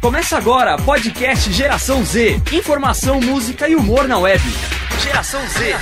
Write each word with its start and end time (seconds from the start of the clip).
Começa 0.00 0.36
agora, 0.36 0.76
podcast 0.76 1.52
Geração 1.52 2.04
Z. 2.04 2.42
Informação, 2.52 3.20
música 3.20 3.68
e 3.68 3.76
humor 3.76 4.08
na 4.08 4.18
web. 4.18 4.42
Geração 5.00 5.40
Z. 5.48 5.74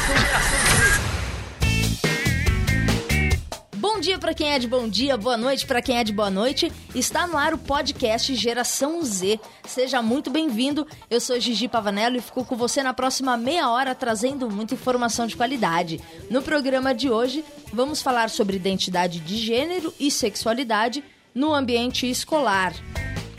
Bom 3.76 4.00
dia 4.00 4.18
para 4.18 4.34
quem 4.34 4.52
é 4.52 4.58
de 4.58 4.68
bom 4.68 4.86
dia, 4.86 5.16
boa 5.16 5.38
noite 5.38 5.66
para 5.66 5.80
quem 5.80 5.96
é 5.96 6.04
de 6.04 6.12
boa 6.12 6.28
noite. 6.28 6.70
Está 6.94 7.26
no 7.26 7.38
ar 7.38 7.54
o 7.54 7.58
podcast 7.58 8.34
Geração 8.34 9.02
Z. 9.02 9.40
Seja 9.66 10.02
muito 10.02 10.30
bem-vindo. 10.30 10.86
Eu 11.08 11.20
sou 11.20 11.40
Gigi 11.40 11.68
Pavanello 11.68 12.16
e 12.16 12.20
fico 12.20 12.44
com 12.44 12.56
você 12.56 12.82
na 12.82 12.92
próxima 12.92 13.34
meia 13.38 13.70
hora 13.70 13.94
trazendo 13.94 14.50
muita 14.50 14.74
informação 14.74 15.26
de 15.26 15.36
qualidade. 15.36 16.00
No 16.28 16.42
programa 16.42 16.94
de 16.94 17.08
hoje, 17.08 17.42
vamos 17.72 18.02
falar 18.02 18.28
sobre 18.28 18.56
identidade 18.56 19.20
de 19.20 19.38
gênero 19.38 19.94
e 19.98 20.10
sexualidade 20.10 21.02
no 21.36 21.54
ambiente 21.54 22.10
escolar. 22.10 22.74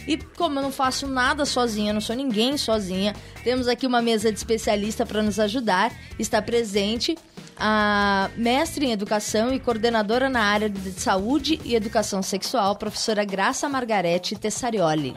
E 0.08 0.16
como 0.38 0.60
eu 0.60 0.64
não 0.64 0.72
faço 0.72 1.08
nada 1.08 1.46
sozinha, 1.46 1.92
não 1.92 2.00
sou 2.00 2.16
ninguém 2.16 2.56
sozinha, 2.58 3.14
temos 3.44 3.68
aqui 3.68 3.86
uma 3.86 4.02
mesa 4.02 4.32
de 4.32 4.38
especialista 4.38 5.06
para 5.06 5.22
nos 5.22 5.40
ajudar. 5.40 5.92
Está 6.18 6.42
presente 6.42 7.18
a 7.58 8.30
mestre 8.38 8.86
em 8.86 8.92
educação 8.92 9.52
e 9.52 9.60
coordenadora 9.60 10.30
na 10.30 10.44
área 10.44 10.70
de 10.70 10.92
saúde 10.92 11.60
e 11.66 11.76
educação 11.76 12.22
sexual, 12.22 12.76
professora 12.76 13.26
Graça 13.26 13.68
Margarete 13.68 14.36
Tessarioli. 14.36 15.16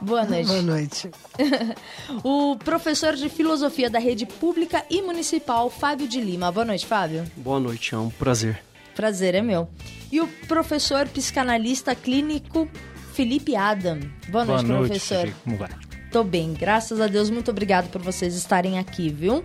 Boa 0.00 0.24
noite. 0.24 0.46
Boa 0.46 0.62
noite. 0.62 1.10
o 2.24 2.56
professor 2.56 3.14
de 3.14 3.28
filosofia 3.28 3.90
da 3.90 3.98
rede 3.98 4.26
pública 4.26 4.84
e 4.88 5.02
municipal, 5.02 5.68
Fábio 5.68 6.08
de 6.08 6.20
Lima. 6.20 6.50
Boa 6.50 6.64
noite, 6.64 6.86
Fábio. 6.86 7.24
Boa 7.36 7.60
noite, 7.60 7.94
é 7.94 7.98
um 7.98 8.10
prazer. 8.10 8.62
Prazer 8.94 9.34
é 9.34 9.42
meu. 9.42 9.68
E 10.10 10.20
o 10.20 10.28
professor 10.46 11.08
psicanalista 11.08 11.94
clínico 11.94 12.68
Felipe 13.12 13.56
Adam. 13.56 14.00
Boa, 14.28 14.44
Boa 14.44 14.62
noite, 14.62 14.66
noite, 14.66 14.86
professor. 14.88 15.34
Como 15.44 15.56
vai? 15.56 15.70
Tô 16.10 16.22
bem, 16.22 16.52
graças 16.52 17.00
a 17.00 17.06
Deus. 17.06 17.30
Muito 17.30 17.50
obrigado 17.50 17.88
por 17.90 18.02
vocês 18.02 18.34
estarem 18.34 18.78
aqui, 18.78 19.08
viu? 19.08 19.44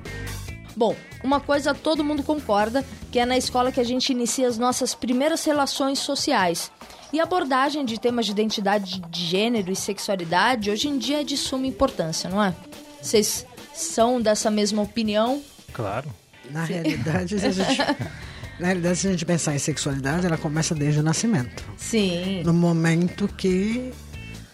Bom, 0.75 0.95
uma 1.23 1.39
coisa 1.39 1.73
todo 1.73 2.03
mundo 2.03 2.21
concorda, 2.21 2.85
que 3.11 3.17
é 3.17 3.25
na 3.25 3.37
escola 3.37 3.71
que 3.71 3.79
a 3.79 3.83
gente 3.83 4.11
inicia 4.11 4.47
as 4.47 4.57
nossas 4.57 4.93
primeiras 4.93 5.43
relações 5.43 5.99
sociais. 5.99 6.71
E 7.11 7.19
a 7.19 7.23
abordagem 7.23 7.85
de 7.85 7.99
temas 7.99 8.25
de 8.25 8.33
identidade 8.33 8.99
de 9.09 9.25
gênero 9.25 9.71
e 9.71 9.75
sexualidade 9.75 10.69
hoje 10.69 10.89
em 10.89 10.97
dia 10.97 11.21
é 11.21 11.23
de 11.23 11.37
suma 11.37 11.65
importância, 11.65 12.29
não 12.29 12.43
é? 12.43 12.53
Vocês 13.01 13.45
são 13.73 14.21
dessa 14.21 14.51
mesma 14.51 14.81
opinião? 14.81 15.41
Claro. 15.71 16.13
Na 16.51 16.63
realidade, 16.63 17.39
se 17.39 17.45
a 17.45 17.51
gente, 17.51 17.77
na 18.59 18.67
realidade, 18.67 18.97
se 18.97 19.07
a 19.07 19.11
gente 19.11 19.25
pensar 19.25 19.55
em 19.55 19.59
sexualidade, 19.59 20.25
ela 20.25 20.37
começa 20.37 20.73
desde 20.73 20.99
o 20.99 21.03
nascimento. 21.03 21.63
Sim. 21.77 22.41
No 22.43 22.53
momento 22.53 23.27
que 23.27 23.91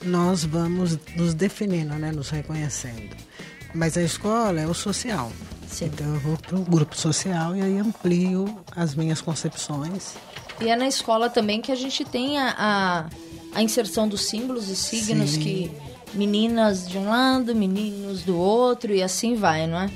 nós 0.04 0.44
vamos 0.44 0.98
nos 1.16 1.34
definindo, 1.34 1.94
né, 1.96 2.12
nos 2.12 2.30
reconhecendo. 2.30 3.16
Mas 3.74 3.98
a 3.98 4.04
escola 4.04 4.60
é 4.60 4.68
o 4.68 4.74
social. 4.74 5.32
Sim. 5.68 5.86
Então 5.86 6.14
eu 6.14 6.20
vou 6.20 6.38
para 6.38 6.56
um 6.56 6.64
grupo 6.64 6.96
social 6.96 7.56
e 7.56 7.62
aí 7.62 7.78
amplio 7.80 8.60
as 8.76 8.94
minhas 8.94 9.22
concepções. 9.22 10.16
E 10.62 10.70
é 10.70 10.76
na 10.76 10.88
escola 10.88 11.30
também 11.30 11.62
que 11.62 11.72
a 11.72 11.76
gente 11.76 12.06
tem 12.06 12.38
a, 12.38 12.56
a, 12.58 13.06
a 13.56 13.64
inserção 13.64 14.08
dos 14.08 14.26
símbolos 14.26 14.70
e 14.70 14.76
signos 14.76 15.32
Sim. 15.32 15.40
que 15.40 15.72
meninas 16.14 16.88
de 16.88 16.98
um 16.98 17.10
lado, 17.10 17.56
meninos 17.56 18.22
do 18.24 18.38
outro 18.38 18.94
e 18.94 19.02
assim 19.02 19.36
vai, 19.36 19.66
não 19.66 19.80
é? 19.80 19.90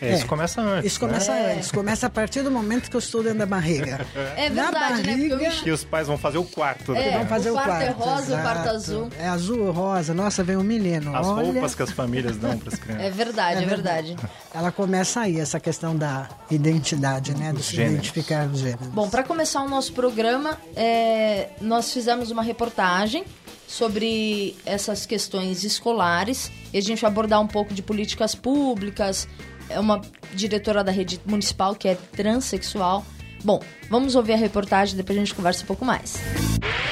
É, 0.00 0.14
isso 0.14 0.26
começa 0.26 0.60
antes. 0.60 0.90
Isso 0.92 1.00
começa 1.00 1.32
né? 1.32 1.54
antes. 1.56 1.70
Começa 1.70 2.06
a 2.06 2.10
partir 2.10 2.42
do 2.42 2.50
momento 2.50 2.90
que 2.90 2.96
eu 2.96 2.98
estou 3.00 3.22
dentro 3.22 3.38
da 3.38 3.46
barriga. 3.46 4.04
É 4.36 4.50
Na 4.50 4.64
verdade, 4.64 4.94
né? 4.94 4.96
Porque 4.96 5.10
eu 5.10 5.16
me 5.16 5.28
barriga- 5.44 5.62
Que 5.62 5.70
os 5.70 5.84
pais 5.84 6.06
vão 6.06 6.18
fazer 6.18 6.38
o 6.38 6.44
quarto. 6.44 6.94
É. 6.94 6.98
né? 7.06 7.10
Vamos 7.12 7.28
fazer 7.28 7.50
o 7.50 7.52
o 7.52 7.56
quarto 7.56 7.68
quarto. 7.70 7.82
é 7.82 7.90
rosa, 7.92 8.36
o 8.36 8.42
quarto 8.42 8.60
exato. 8.60 8.68
azul. 8.76 9.08
É 9.18 9.28
azul 9.28 9.66
ou 9.66 9.72
rosa. 9.72 10.12
Nossa, 10.14 10.44
vem 10.44 10.56
um 10.56 10.62
menino. 10.62 11.16
As 11.16 11.26
Olha, 11.26 11.52
roupas 11.52 11.74
que 11.74 11.82
as 11.82 11.90
famílias 11.90 12.36
dão 12.36 12.58
para 12.58 12.68
as 12.68 12.74
É 12.74 12.82
crianças. 12.82 13.14
verdade, 13.16 13.60
é, 13.60 13.62
É 13.62 13.66
verdade. 13.66 14.16
Ela 14.54 14.70
começa 14.72 15.20
aí, 15.20 15.40
essa 15.40 15.58
questão 15.58 15.96
da 15.96 16.28
identidade, 16.50 17.34
né? 17.34 17.52
Do 17.52 17.60
Os 17.60 17.66
se 17.66 17.76
gêneros. 17.76 17.94
identificar 17.94 18.46
os 18.46 18.58
gêneros. 18.60 18.86
Bom, 18.88 19.08
para 19.08 19.22
começar 19.22 19.62
o 19.62 19.68
nosso 19.68 19.92
programa, 19.92 20.58
é, 20.74 21.48
nós 21.60 21.92
fizemos 21.92 22.30
uma 22.30 22.42
reportagem 22.42 23.24
sobre 23.66 24.56
essas 24.64 25.06
questões 25.06 25.64
escolares 25.64 26.50
e 26.72 26.78
a 26.78 26.80
gente 26.82 27.00
vai 27.02 27.10
abordar 27.10 27.40
um 27.40 27.46
pouco 27.46 27.74
de 27.74 27.82
políticas 27.82 28.34
públicas. 28.34 29.26
É 29.68 29.78
uma 29.80 30.00
diretora 30.34 30.82
da 30.82 30.92
rede 30.92 31.20
municipal 31.26 31.74
que 31.74 31.88
é 31.88 31.94
transexual. 32.12 33.04
Bom, 33.44 33.60
vamos 33.90 34.14
ouvir 34.14 34.32
a 34.32 34.36
reportagem, 34.36 34.96
depois 34.96 35.16
a 35.16 35.20
gente 35.20 35.34
conversa 35.34 35.62
um 35.62 35.66
pouco 35.66 35.84
mais. 35.84 36.14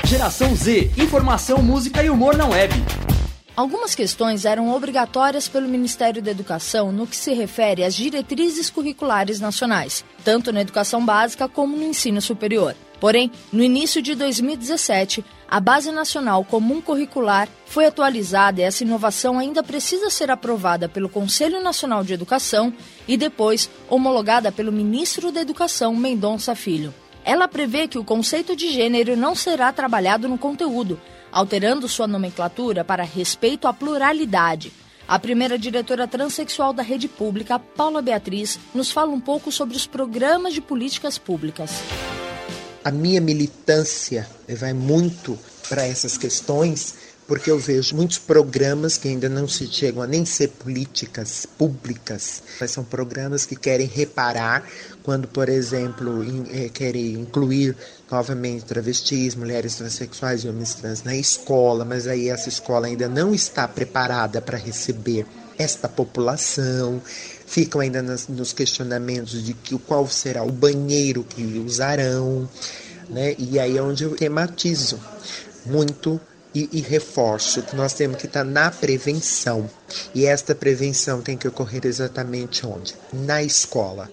Geração 0.05 0.55
Z. 0.55 0.93
Informação, 0.97 1.63
música 1.63 2.03
e 2.03 2.11
humor 2.11 2.37
na 2.37 2.47
web. 2.47 2.75
Algumas 3.57 3.95
questões 3.95 4.45
eram 4.45 4.75
obrigatórias 4.75 5.49
pelo 5.49 5.69
Ministério 5.69 6.21
da 6.21 6.33
Educação 6.33 6.91
no 6.91 7.07
que 7.07 7.17
se 7.17 7.33
refere 7.33 7.85
às 7.85 7.95
diretrizes 7.95 8.69
curriculares 8.69 9.39
nacionais, 9.39 10.05
tanto 10.25 10.53
na 10.53 10.61
educação 10.61 11.05
básica 11.05 11.49
como 11.49 11.77
no 11.77 11.85
ensino 11.85 12.21
superior. 12.21 12.75
Porém, 13.05 13.31
no 13.53 13.63
início 13.63 14.01
de 14.01 14.15
2017, 14.15 15.23
a 15.47 15.61
Base 15.61 15.93
Nacional 15.93 16.43
Comum 16.43 16.81
Curricular 16.81 17.51
foi 17.67 17.85
atualizada 17.85 18.63
e 18.63 18.65
essa 18.65 18.83
inovação 18.83 19.39
ainda 19.39 19.63
precisa 19.63 20.09
ser 20.09 20.31
aprovada 20.31 20.89
pelo 20.89 21.11
Conselho 21.11 21.63
Nacional 21.63 22.03
de 22.03 22.15
Educação 22.15 22.73
e 23.07 23.19
depois 23.19 23.69
homologada 23.91 24.51
pelo 24.51 24.73
Ministro 24.73 25.31
da 25.31 25.43
Educação, 25.43 25.95
Mendonça 25.95 26.55
Filho. 26.55 26.95
Ela 27.27 27.47
prevê 27.47 27.87
que 27.87 27.99
o 27.99 28.05
conceito 28.05 28.57
de 28.57 28.71
gênero 28.71 29.15
não 29.19 29.35
será 29.35 29.71
trabalhado 29.71 30.27
no 30.27 30.39
conteúdo, 30.39 30.99
alterando 31.31 31.87
sua 31.87 32.07
nomenclatura 32.07 32.85
para 32.85 33.05
respeito 33.05 33.69
à 33.69 33.75
pluralidade. 33.75 34.73
A 35.07 35.19
primeira 35.19 35.59
diretora 35.59 36.09
transexual 36.09 36.73
da 36.73 36.83
rede 36.83 37.07
pública, 37.07 37.59
Paula 37.59 38.01
Beatriz, 38.01 38.59
nos 38.75 38.91
fala 38.91 39.11
um 39.11 39.21
pouco 39.21 39.53
sobre 39.53 39.77
os 39.77 39.87
programas 39.87 40.55
de 40.55 40.63
políticas 40.63 41.19
públicas. 41.19 41.83
A 42.85 42.91
minha 42.91 43.21
militância 43.21 44.29
vai 44.59 44.73
muito 44.75 45.39
para 45.69 45.87
essas 45.87 46.19
questões, 46.19 46.95
porque 47.27 47.51
eu 47.51 47.59
vejo 47.59 47.97
muitos 47.97 48.19
programas 48.19 48.99
que 48.99 49.09
ainda 49.09 49.31
não 49.31 49.49
se 49.49 49.67
chegam 49.67 50.03
a 50.03 50.07
nem 50.07 50.27
ser 50.27 50.49
políticas 50.49 51.47
públicas, 51.47 52.43
mas 52.61 52.71
são 52.71 52.85
programas 52.85 53.47
que 53.47 53.57
querem 53.57 53.87
reparar 53.87 54.69
quando, 55.03 55.27
por 55.27 55.49
exemplo, 55.49 56.23
in- 56.23 56.45
eh, 56.53 56.69
querem 56.69 57.15
incluir 57.15 57.75
novamente 58.11 58.67
travestis, 58.67 59.35
mulheres 59.35 59.77
transexuais 59.77 60.45
e 60.45 60.49
homens 60.49 60.75
trans 60.75 61.03
na 61.03 61.17
escola, 61.17 61.83
mas 61.87 62.07
aí 62.07 62.29
essa 62.29 62.51
escola 62.51 62.87
ainda 62.89 63.09
não 63.09 63.35
está 63.35 63.67
preparada 63.67 64.43
para 64.43 64.59
receber 64.59 65.27
esta 65.57 65.89
população, 65.89 67.01
ficam 67.55 67.81
ainda 67.81 68.03
nas- 68.03 68.27
nos 68.27 68.53
questionamentos 68.53 69.45
de 69.45 69.55
que 69.55 69.79
qual 69.79 70.09
será 70.09 70.43
o 70.43 70.51
banheiro 70.51 71.23
que 71.23 71.41
usarão, 71.65 72.49
né? 73.09 73.37
E 73.39 73.61
aí 73.61 73.79
é 73.79 73.83
onde 73.83 74.03
eu 74.03 74.17
tematizo 74.17 74.99
muito 75.65 76.21
e, 76.53 76.69
e 76.73 76.81
reforço 76.81 77.63
que 77.63 77.77
nós 77.77 77.93
temos 77.95 78.17
que 78.17 78.27
estar 78.27 78.43
na 78.43 78.73
prevenção. 78.73 79.71
E 80.13 80.27
esta 80.27 80.53
prevenção 80.53 81.23
tem 81.23 81.37
que 81.37 81.47
ocorrer 81.47 81.87
exatamente 81.87 82.67
onde? 82.67 82.93
Na 83.13 83.41
escola. 83.41 84.11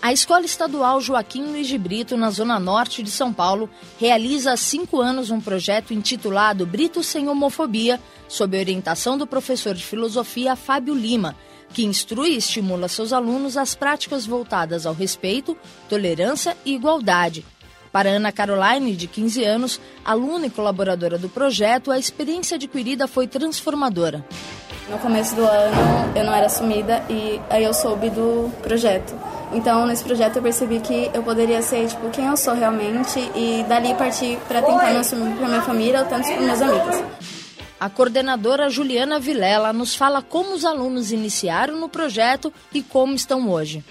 A 0.00 0.10
Escola 0.12 0.46
Estadual 0.46 1.02
Joaquim 1.02 1.42
Luiz 1.44 1.66
de 1.66 1.76
Brito, 1.76 2.16
na 2.16 2.30
Zona 2.30 2.58
Norte 2.58 3.02
de 3.02 3.10
São 3.10 3.30
Paulo, 3.30 3.68
realiza 3.98 4.52
há 4.52 4.56
cinco 4.56 5.00
anos 5.02 5.28
um 5.30 5.40
projeto 5.40 5.92
intitulado 5.92 6.64
Brito 6.64 7.02
Sem 7.02 7.28
Homofobia, 7.28 8.00
sob 8.26 8.56
orientação 8.58 9.18
do 9.18 9.26
professor 9.26 9.74
de 9.74 9.84
filosofia 9.84 10.54
Fábio 10.56 10.94
Lima, 10.94 11.34
que 11.72 11.84
instrui 11.84 12.30
e 12.30 12.36
estimula 12.36 12.88
seus 12.88 13.12
alunos 13.12 13.56
às 13.56 13.74
práticas 13.74 14.26
voltadas 14.26 14.86
ao 14.86 14.94
respeito, 14.94 15.56
tolerância 15.88 16.56
e 16.64 16.74
igualdade. 16.74 17.44
Para 17.92 18.10
Ana 18.10 18.30
Caroline, 18.30 18.94
de 18.94 19.06
15 19.06 19.44
anos, 19.44 19.80
aluna 20.04 20.46
e 20.46 20.50
colaboradora 20.50 21.18
do 21.18 21.28
projeto, 21.28 21.90
a 21.90 21.98
experiência 21.98 22.56
adquirida 22.56 23.08
foi 23.08 23.26
transformadora. 23.26 24.24
No 24.90 24.98
começo 24.98 25.34
do 25.34 25.42
ano 25.42 26.12
eu 26.14 26.24
não 26.24 26.34
era 26.34 26.46
assumida 26.46 27.02
e 27.10 27.40
aí 27.50 27.64
eu 27.64 27.74
soube 27.74 28.08
do 28.08 28.50
projeto. 28.62 29.14
Então 29.52 29.86
nesse 29.86 30.02
projeto 30.02 30.36
eu 30.36 30.42
percebi 30.42 30.80
que 30.80 31.10
eu 31.12 31.22
poderia 31.22 31.60
ser 31.60 31.86
tipo 31.88 32.08
quem 32.10 32.26
eu 32.26 32.36
sou 32.36 32.54
realmente 32.54 33.18
e 33.34 33.64
dali 33.68 33.94
partir 33.94 34.38
para 34.48 34.62
tentar 34.62 34.90
me 34.90 34.98
assumir 34.98 35.36
para 35.36 35.48
minha 35.48 35.62
família 35.62 36.00
ou 36.00 36.06
tanto 36.06 36.26
para 36.26 36.40
meus 36.40 36.62
amigos. 36.62 37.37
A 37.80 37.88
coordenadora 37.88 38.68
Juliana 38.68 39.20
Vilela 39.20 39.72
nos 39.72 39.94
fala 39.94 40.20
como 40.20 40.52
os 40.54 40.64
alunos 40.64 41.12
iniciaram 41.12 41.78
no 41.78 41.88
projeto 41.88 42.52
e 42.72 42.82
como 42.82 43.14
estão 43.14 43.48
hoje. 43.50 43.84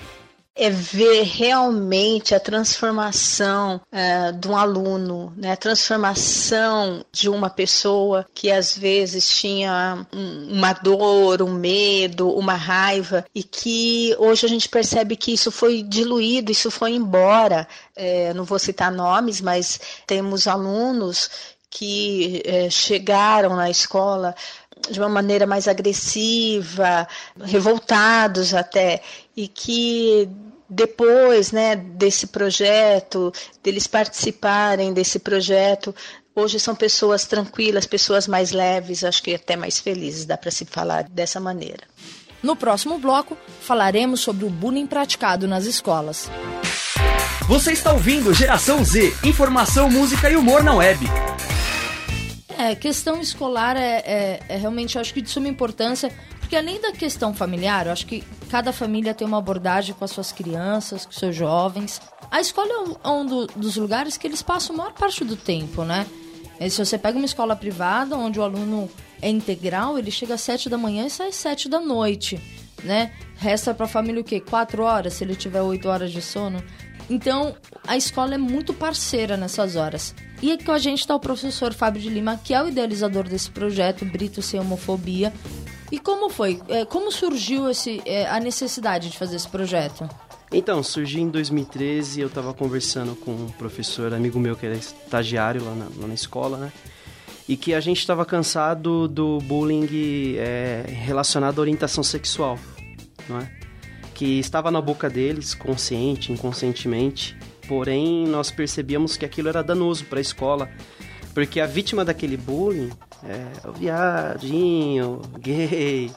é 0.59 0.71
ver 0.71 1.21
realmente 1.21 2.33
a 2.33 2.39
transformação 2.39 3.79
eh, 3.91 4.31
de 4.31 4.47
um 4.47 4.57
aluno, 4.57 5.31
né? 5.37 5.51
a 5.51 5.55
transformação 5.55 7.05
de 7.11 7.29
uma 7.29 7.47
pessoa 7.47 8.25
que 8.33 8.51
às 8.51 8.75
vezes 8.75 9.29
tinha 9.39 10.03
um- 10.11 10.53
uma 10.57 10.73
dor, 10.73 11.43
um 11.43 11.53
medo, 11.53 12.31
uma 12.31 12.55
raiva, 12.55 13.23
e 13.35 13.43
que 13.43 14.15
hoje 14.17 14.47
a 14.47 14.49
gente 14.49 14.67
percebe 14.67 15.15
que 15.15 15.31
isso 15.31 15.51
foi 15.51 15.83
diluído, 15.83 16.51
isso 16.51 16.71
foi 16.71 16.93
embora. 16.93 17.67
Eh, 17.95 18.33
não 18.33 18.43
vou 18.43 18.57
citar 18.57 18.91
nomes, 18.91 19.39
mas 19.39 19.79
temos 20.07 20.47
alunos 20.47 21.29
que 21.69 22.41
é, 22.45 22.69
chegaram 22.69 23.55
na 23.55 23.69
escola 23.69 24.35
de 24.89 24.99
uma 24.99 25.09
maneira 25.09 25.45
mais 25.45 25.67
agressiva, 25.67 27.07
revoltados 27.41 28.53
até, 28.53 29.01
e 29.35 29.47
que 29.47 30.29
depois 30.69 31.51
né, 31.51 31.75
desse 31.75 32.27
projeto, 32.27 33.31
deles 33.63 33.87
participarem 33.87 34.93
desse 34.93 35.19
projeto, 35.19 35.95
hoje 36.35 36.59
são 36.59 36.75
pessoas 36.75 37.25
tranquilas, 37.25 37.85
pessoas 37.85 38.27
mais 38.27 38.51
leves, 38.51 39.03
acho 39.03 39.23
que 39.23 39.33
até 39.33 39.55
mais 39.55 39.79
felizes, 39.79 40.25
dá 40.25 40.37
para 40.37 40.51
se 40.51 40.65
falar 40.65 41.03
dessa 41.03 41.39
maneira. 41.39 41.83
No 42.41 42.55
próximo 42.55 42.99
bloco, 42.99 43.37
falaremos 43.61 44.19
sobre 44.21 44.45
o 44.45 44.49
bullying 44.49 44.85
praticado 44.85 45.47
nas 45.47 45.65
escolas. 45.65 46.29
Você 47.47 47.71
está 47.71 47.93
ouvindo 47.93 48.33
Geração 48.33 48.83
Z, 48.83 49.15
informação, 49.23 49.89
música 49.89 50.29
e 50.29 50.35
humor 50.35 50.63
na 50.63 50.73
web. 50.73 51.05
É, 52.57 52.75
questão 52.75 53.21
escolar 53.21 53.77
é, 53.77 54.03
é, 54.05 54.39
é 54.49 54.57
realmente, 54.57 54.99
acho 54.99 55.13
que 55.13 55.21
de 55.21 55.29
suma 55.29 55.47
importância, 55.47 56.11
porque 56.39 56.55
além 56.55 56.81
da 56.81 56.91
questão 56.91 57.33
familiar, 57.33 57.85
eu 57.85 57.93
acho 57.93 58.05
que 58.05 58.23
cada 58.49 58.73
família 58.73 59.13
tem 59.13 59.25
uma 59.25 59.37
abordagem 59.37 59.95
com 59.95 60.03
as 60.03 60.11
suas 60.11 60.31
crianças, 60.31 61.05
com 61.05 61.11
seus 61.11 61.35
jovens. 61.35 62.01
A 62.29 62.41
escola 62.41 62.97
é 63.03 63.07
um 63.09 63.25
do, 63.25 63.47
dos 63.47 63.77
lugares 63.77 64.17
que 64.17 64.27
eles 64.27 64.41
passam 64.41 64.75
a 64.75 64.77
maior 64.79 64.93
parte 64.93 65.23
do 65.23 65.35
tempo, 65.35 65.83
né? 65.83 66.05
E 66.59 66.69
se 66.69 66.83
você 66.83 66.97
pega 66.97 67.17
uma 67.17 67.25
escola 67.25 67.55
privada, 67.55 68.15
onde 68.15 68.39
o 68.39 68.43
aluno 68.43 68.89
é 69.21 69.29
integral, 69.29 69.97
ele 69.97 70.11
chega 70.11 70.35
às 70.35 70.41
sete 70.41 70.69
da 70.69 70.77
manhã 70.77 71.05
e 71.05 71.09
sai 71.09 71.29
às 71.29 71.35
sete 71.35 71.69
da 71.69 71.79
noite, 71.79 72.39
né? 72.83 73.11
Resta 73.35 73.73
para 73.73 73.85
a 73.85 73.89
família 73.89 74.21
o 74.21 74.23
quê? 74.23 74.39
Quatro 74.39 74.83
horas, 74.83 75.13
se 75.13 75.23
ele 75.23 75.35
tiver 75.35 75.61
oito 75.61 75.87
horas 75.87 76.11
de 76.11 76.21
sono. 76.21 76.63
Então, 77.09 77.55
a 77.85 77.95
escola 77.95 78.35
é 78.35 78.37
muito 78.37 78.73
parceira 78.73 79.37
nessas 79.37 79.75
horas. 79.75 80.13
E 80.41 80.51
aqui 80.51 80.65
com 80.65 80.71
a 80.71 80.77
gente 80.77 80.99
está 80.99 81.15
o 81.15 81.19
professor 81.19 81.73
Fábio 81.73 82.01
de 82.01 82.09
Lima, 82.09 82.39
que 82.43 82.53
é 82.53 82.61
o 82.61 82.67
idealizador 82.67 83.23
desse 83.23 83.49
projeto, 83.49 84.05
Brito 84.05 84.41
Sem 84.41 84.59
Homofobia. 84.59 85.33
E 85.91 85.99
como 85.99 86.29
foi? 86.29 86.61
É, 86.67 86.83
como 86.85 87.11
surgiu 87.11 87.69
esse, 87.69 88.01
é, 88.05 88.27
a 88.27 88.39
necessidade 88.39 89.09
de 89.09 89.17
fazer 89.17 89.37
esse 89.37 89.47
projeto? 89.47 90.07
Então, 90.51 90.81
surgiu 90.81 91.21
em 91.21 91.29
2013, 91.29 92.21
eu 92.21 92.27
estava 92.27 92.53
conversando 92.53 93.15
com 93.15 93.31
um 93.31 93.49
professor, 93.49 94.13
amigo 94.13 94.39
meu 94.39 94.55
que 94.55 94.65
era 94.65 94.75
estagiário 94.75 95.63
lá 95.63 95.75
na, 95.75 95.85
lá 95.85 96.07
na 96.07 96.13
escola, 96.13 96.57
né? 96.57 96.71
E 97.47 97.55
que 97.55 97.73
a 97.73 97.79
gente 97.79 97.99
estava 97.99 98.25
cansado 98.25 99.07
do 99.07 99.39
bullying 99.39 99.87
é, 100.37 100.83
relacionado 100.87 101.59
à 101.59 101.61
orientação 101.61 102.03
sexual, 102.03 102.57
não 103.29 103.39
é? 103.39 103.57
que 104.17 104.39
estava 104.39 104.71
na 104.71 104.81
boca 104.81 105.07
deles, 105.07 105.53
consciente, 105.53 106.31
inconscientemente. 106.31 107.37
Porém, 107.67 108.25
nós 108.25 108.49
percebíamos 108.49 109.15
que 109.15 109.23
aquilo 109.23 109.47
era 109.47 109.61
danoso 109.61 110.05
para 110.05 110.17
a 110.17 110.21
escola, 110.21 110.67
porque 111.35 111.59
a 111.59 111.67
vítima 111.67 112.03
daquele 112.03 112.35
bullying 112.35 112.89
é 113.23 113.67
o 113.67 113.73
viadinho, 113.73 115.21
gay. 115.39 116.11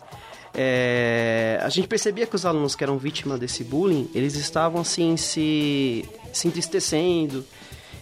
É, 0.55 1.61
a 1.63 1.69
gente 1.69 1.87
percebia 1.87 2.27
que 2.27 2.35
os 2.35 2.45
alunos 2.45 2.75
que 2.75 2.83
eram 2.83 2.99
vítima 2.99 3.39
desse 3.39 3.63
bullying, 3.63 4.11
eles 4.15 4.35
estavam 4.35 4.81
assim 4.81 5.17
se, 5.17 6.05
se 6.33 6.49
entristecendo. 6.49 7.45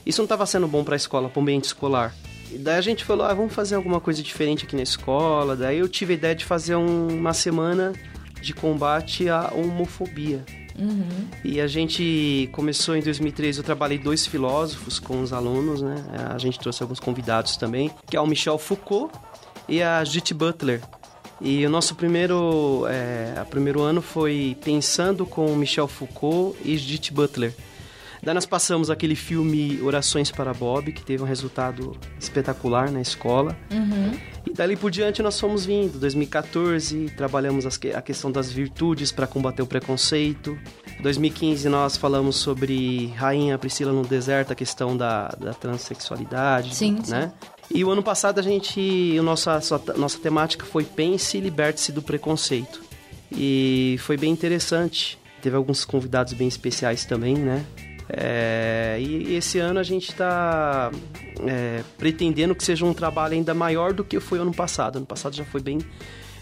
Isso 0.04 0.20
não 0.20 0.24
estava 0.24 0.46
sendo 0.46 0.66
bom 0.66 0.82
para 0.82 0.94
a 0.94 0.96
escola, 0.96 1.28
para 1.28 1.38
o 1.38 1.42
ambiente 1.42 1.64
escolar. 1.64 2.14
E 2.50 2.56
daí 2.56 2.76
a 2.76 2.80
gente 2.80 3.04
falou, 3.04 3.26
ah, 3.26 3.34
vamos 3.34 3.52
fazer 3.52 3.74
alguma 3.74 4.00
coisa 4.00 4.22
diferente 4.22 4.64
aqui 4.64 4.74
na 4.74 4.82
escola. 4.82 5.54
Daí 5.54 5.78
eu 5.78 5.88
tive 5.88 6.14
a 6.14 6.16
ideia 6.16 6.34
de 6.34 6.44
fazer 6.44 6.76
um, 6.76 7.08
uma 7.08 7.34
semana 7.34 7.92
de 8.40 8.54
combate 8.54 9.28
à 9.28 9.52
homofobia. 9.54 10.44
Uhum. 10.78 11.28
E 11.44 11.60
a 11.60 11.66
gente 11.66 12.48
começou 12.52 12.96
em 12.96 13.02
2013, 13.02 13.58
eu 13.58 13.64
trabalhei 13.64 13.98
dois 13.98 14.26
filósofos 14.26 15.00
com 15.00 15.20
os 15.20 15.32
alunos, 15.32 15.82
né? 15.82 15.96
A 16.32 16.38
gente 16.38 16.58
trouxe 16.58 16.82
alguns 16.82 17.00
convidados 17.00 17.56
também, 17.56 17.90
que 18.08 18.16
é 18.16 18.20
o 18.20 18.26
Michel 18.26 18.56
Foucault 18.58 19.12
e 19.68 19.82
a 19.82 20.04
Judith 20.04 20.34
Butler. 20.34 20.80
E 21.40 21.64
o 21.64 21.70
nosso 21.70 21.94
primeiro, 21.94 22.85
é, 22.88 23.44
primeiro 23.49 23.81
ano 23.82 24.02
foi 24.02 24.56
pensando 24.64 25.25
com 25.25 25.55
Michel 25.55 25.87
Foucault 25.87 26.58
e 26.64 26.76
Judith 26.76 27.12
Butler. 27.12 27.55
Daí 28.23 28.35
nós 28.35 28.46
passamos 28.46 28.90
aquele 28.90 29.14
filme 29.14 29.81
Orações 29.82 30.31
para 30.31 30.52
Bob, 30.52 30.93
que 30.93 31.05
teve 31.05 31.23
um 31.23 31.26
resultado 31.26 31.96
espetacular 32.19 32.90
na 32.90 33.00
escola. 33.00 33.56
Uhum. 33.70 34.19
E 34.44 34.52
dali 34.52 34.76
por 34.76 34.90
diante 34.90 35.23
nós 35.23 35.38
fomos 35.38 35.64
vindo. 35.64 35.99
2014 35.99 37.12
trabalhamos 37.17 37.64
a 37.67 38.02
questão 38.02 38.31
das 38.32 38.50
virtudes 38.50 39.12
para 39.12 39.26
combater 39.26 39.62
o 39.62 39.67
preconceito. 39.67 40.58
2015 41.00 41.69
nós 41.69 41.96
falamos 41.96 42.37
sobre 42.37 43.12
Rainha 43.17 43.56
Priscila 43.56 43.93
no 43.93 44.02
Deserto, 44.02 44.52
a 44.52 44.56
questão 44.56 44.96
da, 44.96 45.29
da 45.38 45.55
transexualidade, 45.55 46.75
sim, 46.75 46.99
né? 47.08 47.32
Sim. 47.40 47.57
E 47.70 47.84
o 47.84 47.90
ano 47.90 48.02
passado 48.02 48.38
a 48.38 48.42
gente, 48.42 49.16
a 49.18 49.22
nossa, 49.22 49.56
a 49.56 49.98
nossa 49.98 50.18
temática 50.18 50.64
foi 50.64 50.84
Pense 50.84 51.36
e 51.36 51.40
Liberte-se 51.40 51.92
do 51.92 52.00
Preconceito. 52.00 52.82
E 53.30 53.96
foi 54.00 54.16
bem 54.16 54.32
interessante. 54.32 55.18
Teve 55.42 55.56
alguns 55.56 55.84
convidados 55.84 56.32
bem 56.32 56.48
especiais 56.48 57.04
também, 57.04 57.36
né? 57.36 57.64
É, 58.08 58.96
e, 58.98 59.34
esse 59.34 59.58
ano 59.58 59.78
a 59.78 59.82
gente 59.82 60.10
está 60.10 60.90
é, 61.46 61.82
pretendendo 61.98 62.54
que 62.54 62.64
seja 62.64 62.86
um 62.86 62.94
trabalho 62.94 63.34
ainda 63.34 63.52
maior 63.52 63.92
do 63.92 64.02
que 64.02 64.18
foi 64.18 64.38
ano 64.38 64.52
passado. 64.52 64.96
Ano 64.96 65.06
passado 65.06 65.36
já 65.36 65.44
foi 65.44 65.60
bem 65.60 65.78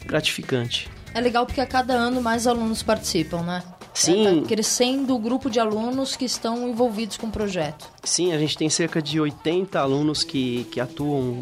gratificante. 0.05 0.89
É 1.13 1.21
legal 1.21 1.45
porque 1.45 1.61
a 1.61 1.67
cada 1.67 1.95
ano 1.95 2.23
mais 2.23 2.47
alunos 2.47 2.83
participam, 2.83 3.43
né? 3.43 3.63
Sim. 3.97 4.27
É, 4.27 4.41
tá 4.43 4.47
crescendo 4.47 5.15
o 5.15 5.19
grupo 5.19 5.49
de 5.49 5.59
alunos 5.59 6.17
que 6.17 6.27
estão 6.27 6.69
envolvidos 6.69 7.17
com 7.17 7.29
o 7.29 7.31
projeto. 7.31 7.89
Sim, 8.05 8.33
a 8.33 8.39
gente 8.39 8.57
tem 8.57 8.69
cerca 8.69 9.01
de 9.01 9.19
80 9.19 9.81
alunos 9.81 10.23
que, 10.23 10.65
que 10.71 10.79
atuam 10.79 11.39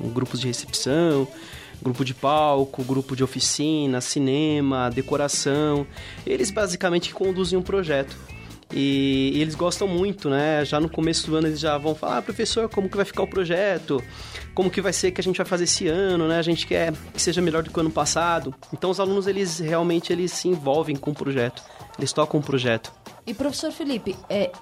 em, 0.00 0.06
em 0.06 0.10
grupos 0.10 0.40
de 0.40 0.46
recepção, 0.46 1.26
grupo 1.82 2.04
de 2.04 2.12
palco, 2.12 2.84
grupo 2.84 3.16
de 3.16 3.24
oficina, 3.24 4.02
cinema, 4.02 4.90
decoração. 4.90 5.86
Eles 6.26 6.50
basicamente 6.50 7.14
conduzem 7.14 7.58
um 7.58 7.62
projeto. 7.62 8.14
E, 8.72 9.32
e, 9.34 9.40
eles 9.40 9.54
gostam 9.54 9.86
muito, 9.86 10.28
né? 10.28 10.64
Já 10.64 10.80
no 10.80 10.88
começo 10.88 11.30
do 11.30 11.36
ano 11.36 11.46
eles 11.46 11.60
já 11.60 11.78
vão 11.78 11.94
falar, 11.94 12.18
ah, 12.18 12.22
professor, 12.22 12.68
como 12.68 12.90
que 12.90 12.96
vai 12.96 13.06
ficar 13.06 13.22
o 13.22 13.26
projeto? 13.26 14.02
Como 14.54 14.70
que 14.70 14.80
vai 14.80 14.92
ser 14.92 15.12
que 15.12 15.20
a 15.20 15.24
gente 15.24 15.36
vai 15.36 15.46
fazer 15.46 15.64
esse 15.64 15.86
ano, 15.86 16.26
né? 16.26 16.38
A 16.38 16.42
gente 16.42 16.66
quer 16.66 16.92
que 17.14 17.22
seja 17.22 17.40
melhor 17.40 17.62
do 17.62 17.70
que 17.70 17.78
o 17.78 17.80
ano 17.80 17.90
passado. 17.90 18.54
Então 18.72 18.90
os 18.90 18.98
alunos, 18.98 19.26
eles 19.26 19.60
realmente 19.60 20.12
eles 20.12 20.32
se 20.32 20.48
envolvem 20.48 20.96
com 20.96 21.12
o 21.12 21.14
projeto. 21.14 21.62
Eles 21.98 22.12
tocam 22.12 22.40
o 22.40 22.42
projeto. 22.42 22.92
E 23.26 23.34
professor 23.34 23.72
Felipe, 23.72 24.14
é, 24.28 24.52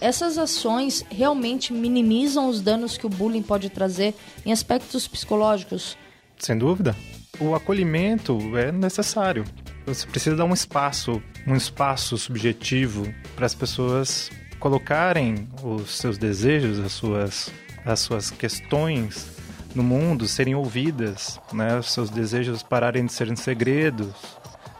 essas 0.00 0.38
ações 0.38 1.04
realmente 1.10 1.72
minimizam 1.72 2.48
os 2.48 2.60
danos 2.60 2.96
que 2.96 3.06
o 3.06 3.10
bullying 3.10 3.42
pode 3.42 3.68
trazer 3.68 4.14
em 4.46 4.52
aspectos 4.52 5.06
psicológicos? 5.06 5.96
Sem 6.38 6.56
dúvida. 6.56 6.96
O 7.40 7.54
acolhimento 7.54 8.38
é 8.56 8.70
necessário. 8.70 9.44
Você 9.86 10.06
precisa 10.06 10.36
dar 10.36 10.44
um 10.44 10.54
espaço, 10.54 11.22
um 11.46 11.54
espaço 11.54 12.16
subjetivo 12.16 13.12
para 13.36 13.44
as 13.44 13.54
pessoas 13.54 14.30
colocarem 14.58 15.46
os 15.62 15.98
seus 15.98 16.16
desejos, 16.16 16.78
as 16.78 16.92
suas, 16.92 17.52
as 17.84 18.00
suas 18.00 18.30
questões 18.30 19.28
no 19.74 19.82
mundo 19.82 20.26
serem 20.26 20.54
ouvidas, 20.54 21.38
né? 21.52 21.76
Os 21.78 21.92
seus 21.92 22.08
desejos 22.08 22.62
pararem 22.62 23.04
de 23.04 23.12
serem 23.12 23.36
segredos, 23.36 24.14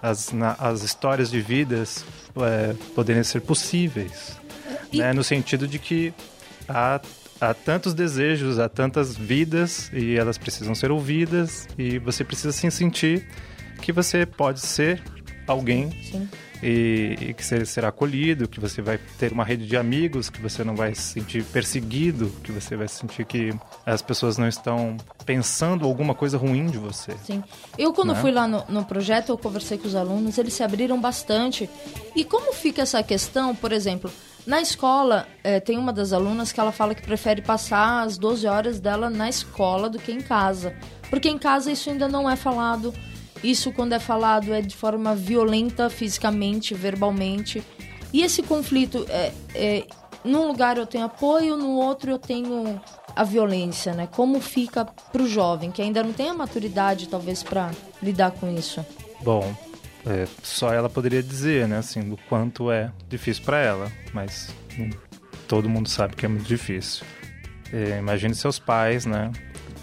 as, 0.04 0.32
na, 0.32 0.52
as 0.58 0.82
histórias 0.82 1.30
de 1.30 1.40
vidas 1.40 2.04
é, 2.36 2.74
poderem 2.94 3.24
ser 3.24 3.40
possíveis, 3.40 4.36
e... 4.92 4.98
né? 4.98 5.14
No 5.14 5.24
sentido 5.24 5.66
de 5.66 5.78
que 5.78 6.12
há, 6.68 7.00
há 7.40 7.54
tantos 7.54 7.94
desejos, 7.94 8.58
há 8.58 8.68
tantas 8.68 9.16
vidas 9.16 9.90
e 9.94 10.16
elas 10.16 10.36
precisam 10.36 10.74
ser 10.74 10.90
ouvidas 10.90 11.66
e 11.78 11.98
você 11.98 12.22
precisa 12.22 12.52
se 12.52 12.70
sentir 12.70 13.26
que 13.80 13.92
você 13.92 14.26
pode 14.26 14.60
ser 14.60 15.02
alguém 15.46 15.90
e, 16.64 17.16
e, 17.20 17.34
que 17.34 17.44
você 17.44 17.66
será 17.66 17.88
acolhido, 17.88 18.48
que 18.48 18.58
você 18.58 18.80
vai 18.80 18.98
ter 19.18 19.32
uma 19.32 19.44
rede 19.44 19.66
de 19.66 19.76
amigos, 19.76 20.30
que 20.30 20.40
você 20.40 20.64
não 20.64 20.74
vai 20.74 20.94
se 20.94 21.02
sentir 21.02 21.44
perseguido, 21.44 22.32
que 22.42 22.50
você 22.50 22.74
vai 22.74 22.88
sentir 22.88 23.26
que 23.26 23.52
as 23.84 24.00
pessoas 24.00 24.38
não 24.38 24.48
estão 24.48 24.96
pensando 25.26 25.84
alguma 25.84 26.14
coisa 26.14 26.38
ruim 26.38 26.66
de 26.66 26.78
você. 26.78 27.14
Sim. 27.22 27.44
Eu, 27.76 27.92
quando 27.92 28.14
né? 28.14 28.20
fui 28.20 28.30
lá 28.30 28.48
no, 28.48 28.64
no 28.66 28.82
projeto, 28.82 29.28
eu 29.28 29.36
conversei 29.36 29.76
com 29.76 29.86
os 29.86 29.94
alunos, 29.94 30.38
eles 30.38 30.54
se 30.54 30.62
abriram 30.62 30.98
bastante. 30.98 31.68
E 32.16 32.24
como 32.24 32.54
fica 32.54 32.80
essa 32.80 33.02
questão, 33.02 33.54
por 33.54 33.70
exemplo, 33.70 34.10
na 34.46 34.62
escola, 34.62 35.28
é, 35.42 35.60
tem 35.60 35.76
uma 35.76 35.92
das 35.92 36.14
alunas 36.14 36.50
que 36.50 36.60
ela 36.60 36.72
fala 36.72 36.94
que 36.94 37.02
prefere 37.02 37.42
passar 37.42 38.04
as 38.04 38.16
12 38.16 38.46
horas 38.46 38.80
dela 38.80 39.10
na 39.10 39.28
escola 39.28 39.90
do 39.90 39.98
que 39.98 40.12
em 40.12 40.22
casa. 40.22 40.74
Porque 41.10 41.28
em 41.28 41.38
casa 41.38 41.70
isso 41.70 41.90
ainda 41.90 42.08
não 42.08 42.28
é 42.28 42.36
falado 42.36 42.94
isso, 43.44 43.72
quando 43.72 43.92
é 43.92 43.98
falado, 43.98 44.52
é 44.52 44.60
de 44.60 44.74
forma 44.74 45.14
violenta, 45.14 45.90
fisicamente, 45.90 46.74
verbalmente. 46.74 47.62
E 48.12 48.22
esse 48.22 48.42
conflito, 48.42 49.04
é, 49.08 49.32
é, 49.54 49.86
num 50.24 50.46
lugar 50.46 50.78
eu 50.78 50.86
tenho 50.86 51.04
apoio, 51.04 51.56
no 51.56 51.72
outro 51.72 52.10
eu 52.10 52.18
tenho 52.18 52.80
a 53.14 53.22
violência, 53.22 53.92
né? 53.92 54.08
Como 54.10 54.40
fica 54.40 54.84
para 54.84 55.22
o 55.22 55.28
jovem, 55.28 55.70
que 55.70 55.82
ainda 55.82 56.02
não 56.02 56.12
tem 56.12 56.30
a 56.30 56.34
maturidade, 56.34 57.08
talvez, 57.08 57.42
para 57.42 57.70
lidar 58.02 58.30
com 58.32 58.52
isso? 58.52 58.84
Bom, 59.22 59.54
é, 60.06 60.26
só 60.42 60.72
ela 60.72 60.88
poderia 60.88 61.22
dizer, 61.22 61.68
né, 61.68 61.78
assim, 61.78 62.00
do 62.02 62.16
quanto 62.28 62.70
é 62.70 62.90
difícil 63.08 63.44
para 63.44 63.58
ela, 63.58 63.92
mas 64.12 64.48
hum, 64.78 64.90
todo 65.46 65.68
mundo 65.68 65.88
sabe 65.88 66.16
que 66.16 66.24
é 66.24 66.28
muito 66.28 66.46
difícil. 66.46 67.04
É, 67.72 67.98
imagine 67.98 68.34
seus 68.34 68.58
pais, 68.58 69.06
né, 69.06 69.30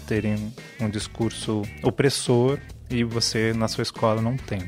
terem 0.06 0.52
um 0.80 0.88
discurso 0.88 1.62
opressor 1.82 2.58
e 2.92 3.04
você 3.04 3.52
na 3.52 3.68
sua 3.68 3.82
escola 3.82 4.20
não 4.22 4.36
tem. 4.36 4.60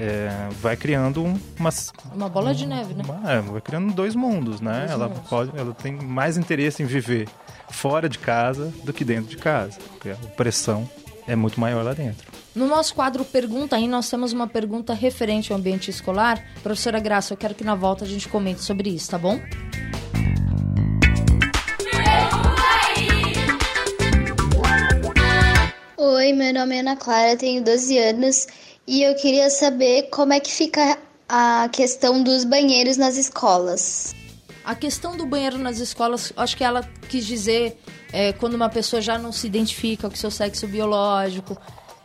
É, 0.00 0.30
vai 0.60 0.76
criando 0.76 1.24
um- 1.24 1.36
umas 1.58 1.92
Uma 2.14 2.28
bola 2.28 2.54
de 2.54 2.64
neve, 2.66 2.94
né? 2.94 3.02
uma- 3.04 3.32
é, 3.32 3.40
vai 3.40 3.60
criando 3.60 3.92
dois 3.92 4.14
mundos, 4.14 4.60
né? 4.60 4.78
Dois 4.80 4.90
ela 4.92 5.08
mundos. 5.08 5.28
pode, 5.28 5.58
ela 5.58 5.74
tem 5.74 5.92
mais 5.92 6.36
interesse 6.36 6.82
em 6.82 6.86
viver 6.86 7.28
fora 7.70 8.08
de 8.08 8.18
casa 8.18 8.72
do 8.84 8.92
que 8.92 9.04
dentro 9.04 9.28
de 9.30 9.36
casa, 9.36 9.76
porque 9.90 10.10
a 10.10 10.14
opressão 10.24 10.88
é 11.26 11.34
muito 11.34 11.58
maior 11.60 11.82
lá 11.84 11.94
dentro. 11.94 12.26
No 12.54 12.66
nosso 12.68 12.94
quadro 12.94 13.24
Pergunta 13.24 13.76
aí, 13.76 13.86
nós 13.88 14.08
temos 14.08 14.32
uma 14.32 14.46
pergunta 14.46 14.94
referente 14.94 15.52
ao 15.52 15.58
ambiente 15.58 15.90
escolar. 15.90 16.42
Professora 16.62 16.98
Graça, 17.00 17.32
eu 17.34 17.36
quero 17.36 17.54
que 17.54 17.62
na 17.64 17.74
volta 17.74 18.04
a 18.04 18.08
gente 18.08 18.28
comente 18.28 18.62
sobre 18.62 18.90
isso, 18.90 19.10
tá 19.10 19.18
bom? 19.18 19.38
Oi, 26.28 26.34
meu 26.34 26.52
nome 26.52 26.76
é 26.76 26.80
Ana 26.80 26.94
Clara, 26.94 27.38
tenho 27.38 27.64
12 27.64 27.98
anos 27.98 28.46
e 28.86 29.02
eu 29.02 29.14
queria 29.14 29.48
saber 29.48 30.10
como 30.10 30.34
é 30.34 30.38
que 30.38 30.52
fica 30.52 30.98
a 31.26 31.70
questão 31.72 32.22
dos 32.22 32.44
banheiros 32.44 32.98
nas 32.98 33.16
escolas. 33.16 34.14
A 34.62 34.74
questão 34.74 35.16
do 35.16 35.24
banheiro 35.24 35.56
nas 35.56 35.78
escolas, 35.78 36.30
acho 36.36 36.54
que 36.54 36.62
ela 36.62 36.86
quis 37.08 37.24
dizer 37.24 37.80
é, 38.12 38.34
quando 38.34 38.52
uma 38.52 38.68
pessoa 38.68 39.00
já 39.00 39.16
não 39.16 39.32
se 39.32 39.46
identifica 39.46 40.10
com 40.10 40.14
seu 40.16 40.30
sexo 40.30 40.68
biológico. 40.68 41.56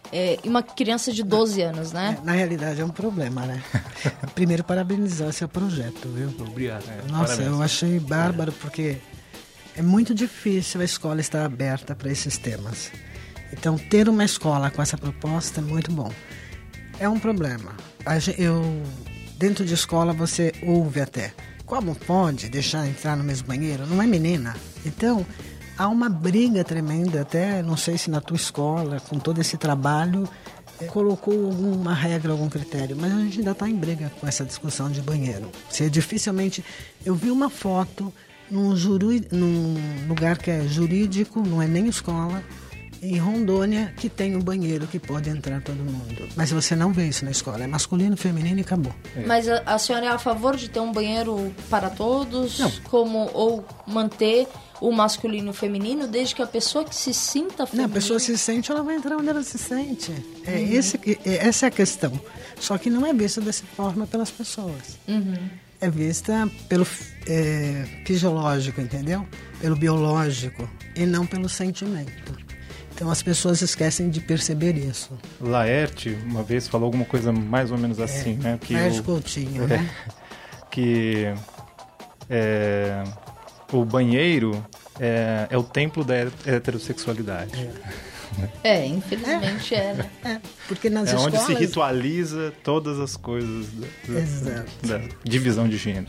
É, 0.09 0.39
e 0.41 0.47
uma 0.47 0.63
criança 0.63 1.11
de 1.11 1.21
12 1.21 1.61
anos, 1.61 1.91
né? 1.91 2.17
Na 2.23 2.31
realidade 2.31 2.79
é 2.79 2.85
um 2.85 2.91
problema, 2.91 3.45
né? 3.45 3.61
Primeiro, 4.33 4.63
parabenizar 4.63 5.33
seu 5.33 5.49
projeto, 5.49 6.07
viu? 6.07 6.33
Obrigado. 6.39 6.85
Nossa, 7.09 7.35
parabéns. 7.35 7.47
eu 7.49 7.61
achei 7.61 7.99
bárbaro 7.99 8.53
porque 8.53 8.99
é 9.75 9.81
muito 9.81 10.15
difícil 10.15 10.79
a 10.79 10.85
escola 10.85 11.19
estar 11.19 11.43
aberta 11.43 11.93
para 11.93 12.09
esses 12.09 12.37
temas. 12.37 12.89
Então, 13.53 13.77
ter 13.77 14.09
uma 14.09 14.25
escola 14.25 14.71
com 14.71 14.81
essa 14.81 14.97
proposta 14.97 15.61
é 15.61 15.63
muito 15.63 15.91
bom. 15.91 16.11
É 16.99 17.07
um 17.07 17.19
problema. 17.19 17.75
Eu, 18.37 18.81
dentro 19.37 19.63
de 19.63 19.75
escola, 19.75 20.11
você 20.11 20.51
ouve 20.63 20.99
até. 20.99 21.31
Como 21.65 21.95
pode 21.95 22.49
deixar 22.49 22.87
entrar 22.87 23.15
no 23.15 23.23
mesmo 23.23 23.47
banheiro? 23.47 23.85
Não 23.85 24.01
é 24.01 24.07
menina. 24.07 24.55
Então, 24.83 25.25
há 25.77 25.87
uma 25.87 26.09
briga 26.09 26.63
tremenda, 26.63 27.21
até 27.21 27.61
não 27.61 27.77
sei 27.77 27.97
se 27.97 28.09
na 28.09 28.19
tua 28.19 28.35
escola, 28.35 28.99
com 28.99 29.19
todo 29.19 29.39
esse 29.39 29.55
trabalho, 29.55 30.27
eh, 30.81 30.85
colocou 30.85 31.45
alguma 31.45 31.93
regra, 31.93 32.31
algum 32.31 32.49
critério, 32.49 32.97
mas 32.99 33.13
a 33.13 33.19
gente 33.19 33.37
ainda 33.37 33.51
está 33.51 33.69
em 33.69 33.75
briga 33.75 34.11
com 34.19 34.27
essa 34.27 34.43
discussão 34.43 34.89
de 34.89 34.99
banheiro. 35.01 35.49
Se 35.69 35.89
dificilmente. 35.89 36.65
Eu 37.05 37.13
vi 37.13 37.29
uma 37.29 37.49
foto 37.51 38.11
num, 38.49 38.75
juru, 38.75 39.09
num 39.31 39.75
lugar 40.07 40.37
que 40.39 40.49
é 40.49 40.67
jurídico, 40.67 41.41
não 41.41 41.61
é 41.61 41.67
nem 41.67 41.87
escola, 41.87 42.43
em 43.03 43.17
Rondônia, 43.17 43.93
que 43.97 44.07
tem 44.09 44.35
um 44.35 44.39
banheiro 44.39 44.87
que 44.87 44.97
pode 44.97 45.29
entrar 45.29 45.61
todo 45.61 45.77
mundo. 45.77 46.27
Mas 46.35 46.51
você 46.51 46.75
não 46.75 46.93
vê 46.93 47.07
isso 47.07 47.25
na 47.25 47.31
escola, 47.31 47.63
é 47.63 47.67
masculino, 47.67 48.15
feminino 48.15 48.59
e 48.59 48.61
acabou. 48.61 48.93
Mas 49.27 49.47
a, 49.49 49.61
a 49.65 49.77
senhora 49.77 50.05
é 50.05 50.09
a 50.09 50.17
favor 50.17 50.55
de 50.55 50.69
ter 50.69 50.79
um 50.79 50.91
banheiro 50.91 51.53
para 51.69 51.89
todos, 51.89 52.59
Não. 52.59 52.71
como 52.85 53.29
ou 53.33 53.65
manter 53.85 54.47
o 54.79 54.91
masculino 54.91 55.47
e 55.47 55.49
o 55.51 55.53
feminino, 55.53 56.07
desde 56.07 56.35
que 56.35 56.41
a 56.41 56.47
pessoa 56.47 56.83
que 56.85 56.95
se 56.95 57.13
sinta 57.13 57.63
Não, 57.63 57.67
feminina... 57.67 57.91
a 57.91 57.93
pessoa 57.93 58.19
se 58.19 58.37
sente, 58.37 58.71
ela 58.71 58.83
vai 58.83 58.95
entrar 58.95 59.17
onde 59.17 59.29
ela 59.29 59.43
se 59.43 59.57
sente. 59.57 60.11
É 60.45 60.61
esse, 60.61 60.97
que- 60.97 61.19
é- 61.25 61.47
essa 61.47 61.65
é 61.65 61.67
a 61.67 61.71
questão. 61.71 62.19
Só 62.59 62.77
que 62.77 62.89
não 62.89 63.05
é 63.05 63.13
vista 63.13 63.41
dessa 63.41 63.63
forma 63.75 64.07
pelas 64.07 64.31
pessoas. 64.31 64.97
É 65.81 65.89
vista 65.89 66.49
pelo 66.69 66.87
é, 67.27 67.85
fisiológico, 68.05 68.79
entendeu? 68.79 69.25
Pelo 69.59 69.75
biológico 69.75 70.69
e 70.95 71.05
não 71.05 71.25
pelo 71.25 71.49
sentimento. 71.49 72.42
Então 72.95 73.09
as 73.09 73.21
pessoas 73.23 73.61
esquecem 73.61 74.09
de 74.09 74.21
perceber 74.21 74.77
isso. 74.77 75.11
Laerte 75.41 76.17
uma 76.25 76.43
vez 76.43 76.67
falou 76.67 76.85
alguma 76.85 77.05
coisa 77.05 77.31
mais 77.31 77.71
ou 77.71 77.77
menos 77.77 77.99
assim, 77.99 78.35
né? 78.35 78.57
Que 78.61 78.73
Laerte 78.73 78.99
o- 78.99 79.03
Coutinho, 79.03 79.63
é, 79.65 79.67
né? 79.67 79.89
que 80.69 81.33
é, 82.29 83.03
o 83.71 83.83
banheiro 83.83 84.63
é, 84.99 85.47
é 85.49 85.57
o 85.57 85.63
templo 85.63 86.03
da 86.03 86.15
heterossexualidade. 86.45 87.69
É, 88.63 88.85
infelizmente 88.85 89.75
é, 89.75 89.93
né? 89.93 90.09
É, 90.25 90.39
porque 90.67 90.89
nas 90.89 91.09
É 91.09 91.15
onde 91.15 91.35
escolas... 91.35 91.45
se 91.45 91.53
ritualiza 91.65 92.53
todas 92.63 92.99
as 92.99 93.15
coisas 93.15 93.67
da, 93.73 93.87
da- 94.13 94.19
Exato. 94.19 94.87
da 94.87 95.01
divisão 95.23 95.67
de 95.67 95.77
gênero. 95.77 96.07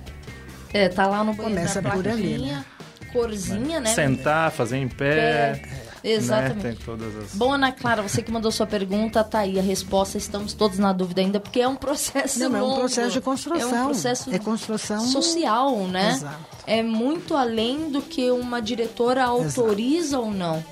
É, 0.73 0.89
tá 0.89 1.07
lá 1.07 1.23
no 1.23 1.35
banheiro 1.35 1.55
Começa 1.57 1.83
por 1.83 1.91
ali, 1.93 2.03
plaquinha, 2.03 2.65
corzinha, 3.13 3.81
né? 3.81 3.95
Sentar, 3.95 4.51
fazer 4.51 4.79
em 4.79 4.89
pé. 4.89 5.15
É, 5.19 5.84
exatamente. 6.13 6.57
Né? 6.57 6.63
Tem 6.63 6.85
todas 6.85 7.17
as. 7.17 7.35
Bom, 7.35 7.53
Ana 7.53 7.73
Clara, 7.73 8.03
você 8.03 8.23
que 8.23 8.31
mandou 8.31 8.53
sua 8.53 8.67
pergunta, 8.67 9.25
tá 9.25 9.41
aí 9.41 9.59
a 9.59 9.63
resposta. 9.63 10.19
Estamos 10.19 10.53
todos 10.53 10.79
na 10.79 10.93
dúvida 10.93 11.21
ainda, 11.21 11.41
porque 11.41 11.61
é 11.61 11.69
um 11.69 11.77
processo 11.77 12.39
Não, 12.41 12.57
é 12.57 12.63
um 12.63 12.67
longo. 12.67 12.81
processo 12.81 13.11
de 13.13 13.21
construção. 13.21 13.77
É 13.77 13.83
um 13.83 13.85
processo 13.87 14.35
É 14.35 14.39
construção 14.39 15.01
social, 15.07 15.87
né? 15.89 16.13
Exato. 16.13 16.37
É 16.67 16.83
muito 16.83 17.35
além 17.35 17.91
do 17.91 18.01
que 18.03 18.31
uma 18.31 18.61
diretora 18.61 19.25
autoriza 19.25 20.19
ou 20.19 20.31
não. 20.31 20.65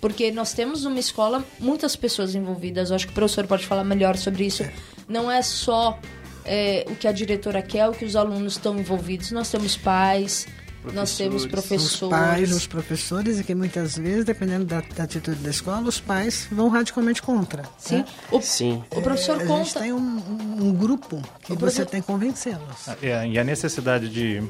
Porque 0.00 0.30
nós 0.30 0.52
temos 0.52 0.84
numa 0.84 0.98
escola 1.00 1.44
muitas 1.58 1.96
pessoas 1.96 2.34
envolvidas. 2.34 2.90
Eu 2.90 2.96
acho 2.96 3.06
que 3.06 3.12
o 3.12 3.14
professor 3.14 3.46
pode 3.46 3.66
falar 3.66 3.82
melhor 3.84 4.16
sobre 4.16 4.46
isso. 4.46 4.64
Não 5.08 5.30
é 5.30 5.42
só 5.42 5.98
é, 6.44 6.84
o 6.88 6.94
que 6.94 7.08
a 7.08 7.12
diretora 7.12 7.60
quer, 7.62 7.88
o 7.88 7.92
que 7.92 8.04
os 8.04 8.14
alunos 8.14 8.52
estão 8.54 8.78
envolvidos. 8.78 9.32
Nós 9.32 9.50
temos 9.50 9.76
pais, 9.76 10.46
nós 10.92 11.16
temos 11.16 11.42
os 11.44 11.50
professores. 11.50 12.10
pais, 12.10 12.52
os 12.54 12.66
professores, 12.66 13.38
e 13.40 13.44
que 13.44 13.54
muitas 13.54 13.96
vezes, 13.96 14.24
dependendo 14.24 14.64
da, 14.64 14.80
da 14.80 15.04
atitude 15.04 15.40
da 15.40 15.50
escola, 15.50 15.88
os 15.88 16.00
pais 16.00 16.46
vão 16.50 16.68
radicalmente 16.68 17.22
contra. 17.22 17.62
Sim. 17.78 17.98
né? 17.98 18.04
O, 18.30 18.40
Sim. 18.40 18.82
o 18.90 19.00
professor 19.02 19.40
É, 19.40 19.44
a 19.44 19.46
conta. 19.46 19.64
gente 19.64 19.78
tem 19.78 19.92
um, 19.92 19.98
um- 19.98 20.68
um 20.68 20.74
grupo 20.74 21.20
que 21.42 21.52
O 21.52 21.54
você 21.54 21.58
professor- 21.58 21.86
tem 21.86 22.00
que 22.00 22.06
convencê-los. 22.06 22.88
É, 23.02 23.26
e 23.26 23.38
a 23.38 23.44
necessidade 23.44 24.08
de, 24.08 24.42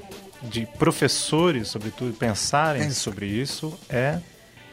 de 0.42 0.66
professores, 0.78 1.68
sobretudo, 1.68 2.12
pensarem 2.14 2.82
É. 2.82 2.90
sobre 2.90 3.26
isso 3.26 3.72
é 3.88 4.18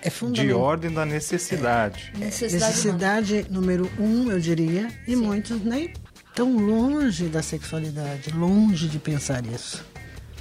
É 0.01 0.09
de 0.31 0.53
ordem 0.53 0.91
da 0.91 1.05
necessidade. 1.05 2.11
Necessidade, 2.17 2.65
Necessidade 2.75 3.45
número 3.49 3.89
um, 3.99 4.29
eu 4.31 4.39
diria, 4.39 4.87
e 5.07 5.15
muitos 5.15 5.59
nem 5.63 5.91
tão 6.35 6.55
longe 6.57 7.25
da 7.25 7.41
sexualidade, 7.41 8.29
longe 8.31 8.87
de 8.87 8.99
pensar 8.99 9.43
isso. 9.45 9.83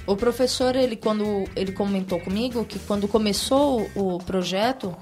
O 0.07 0.15
professor, 0.15 0.75
ele 0.75 0.95
quando 0.95 1.45
ele 1.55 1.71
comentou 1.71 2.19
comigo 2.19 2.63
que 2.65 2.77
quando 2.79 3.07
começou 3.07 3.89
o 3.95 4.19
projeto, 4.19 4.95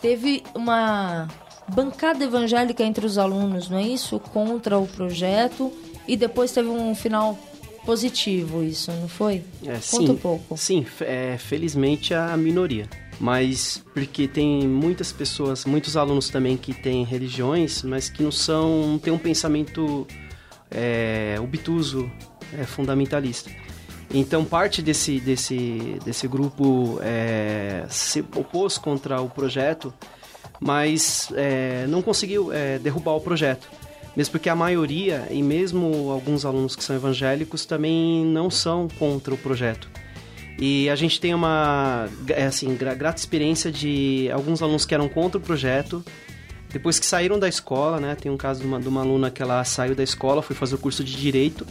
teve 0.00 0.42
uma 0.54 1.28
bancada 1.68 2.24
evangélica 2.24 2.82
entre 2.82 3.04
os 3.04 3.18
alunos, 3.18 3.68
não 3.68 3.78
é 3.78 3.82
isso? 3.82 4.18
Contra 4.18 4.78
o 4.78 4.86
projeto 4.86 5.72
e 6.08 6.16
depois 6.16 6.52
teve 6.52 6.68
um 6.68 6.94
final 6.94 7.38
positivo 7.84 8.62
isso, 8.62 8.90
não 8.92 9.08
foi? 9.08 9.42
É, 9.64 9.72
Conta 9.72 9.80
sim, 9.82 10.10
um 10.10 10.16
pouco. 10.16 10.56
Sim, 10.56 10.86
é, 11.00 11.36
felizmente 11.38 12.14
a 12.14 12.36
minoria. 12.36 12.88
Mas 13.18 13.84
porque 13.92 14.26
tem 14.26 14.66
muitas 14.66 15.12
pessoas, 15.12 15.66
muitos 15.66 15.96
alunos 15.96 16.30
também 16.30 16.56
que 16.56 16.72
têm 16.72 17.04
religiões, 17.04 17.82
mas 17.82 18.08
que 18.08 18.22
não 18.22 18.32
são, 18.32 18.86
não 18.92 18.98
tem 18.98 19.12
um 19.12 19.18
pensamento 19.18 20.06
é, 20.70 21.36
obtuso, 21.38 22.10
é, 22.58 22.64
fundamentalista. 22.64 23.50
Então 24.12 24.44
parte 24.44 24.82
desse, 24.82 25.20
desse, 25.20 25.98
desse 26.04 26.26
grupo 26.26 26.98
é, 27.02 27.84
se 27.88 28.20
opôs 28.34 28.76
contra 28.76 29.20
o 29.20 29.30
projeto, 29.30 29.94
mas 30.58 31.28
é, 31.36 31.86
não 31.88 32.02
conseguiu 32.02 32.52
é, 32.52 32.78
derrubar 32.78 33.12
o 33.12 33.20
projeto. 33.20 33.68
Mesmo 34.16 34.32
porque 34.32 34.48
a 34.48 34.56
maioria, 34.56 35.28
e 35.30 35.40
mesmo 35.40 36.10
alguns 36.10 36.44
alunos 36.44 36.74
que 36.74 36.82
são 36.82 36.96
evangélicos, 36.96 37.64
também 37.64 38.24
não 38.26 38.50
são 38.50 38.88
contra 38.98 39.32
o 39.32 39.38
projeto. 39.38 39.88
E 40.58 40.90
a 40.90 40.96
gente 40.96 41.20
tem 41.20 41.32
uma 41.32 42.08
é, 42.28 42.44
assim, 42.46 42.74
gra- 42.74 42.94
grata 42.94 43.18
experiência 43.20 43.70
de 43.70 44.28
alguns 44.32 44.60
alunos 44.60 44.84
que 44.84 44.92
eram 44.92 45.08
contra 45.08 45.38
o 45.38 45.40
projeto, 45.40 46.04
depois 46.72 46.98
que 46.98 47.06
saíram 47.06 47.38
da 47.38 47.48
escola, 47.48 47.98
né? 48.00 48.16
Tem 48.20 48.30
um 48.30 48.36
caso 48.36 48.60
de 48.60 48.66
uma, 48.66 48.80
de 48.80 48.88
uma 48.88 49.00
aluna 49.00 49.30
que 49.30 49.40
ela 49.40 49.62
saiu 49.64 49.94
da 49.94 50.02
escola, 50.02 50.42
foi 50.42 50.54
fazer 50.54 50.74
o 50.74 50.78
curso 50.78 51.02
de 51.02 51.16
Direito, 51.16 51.64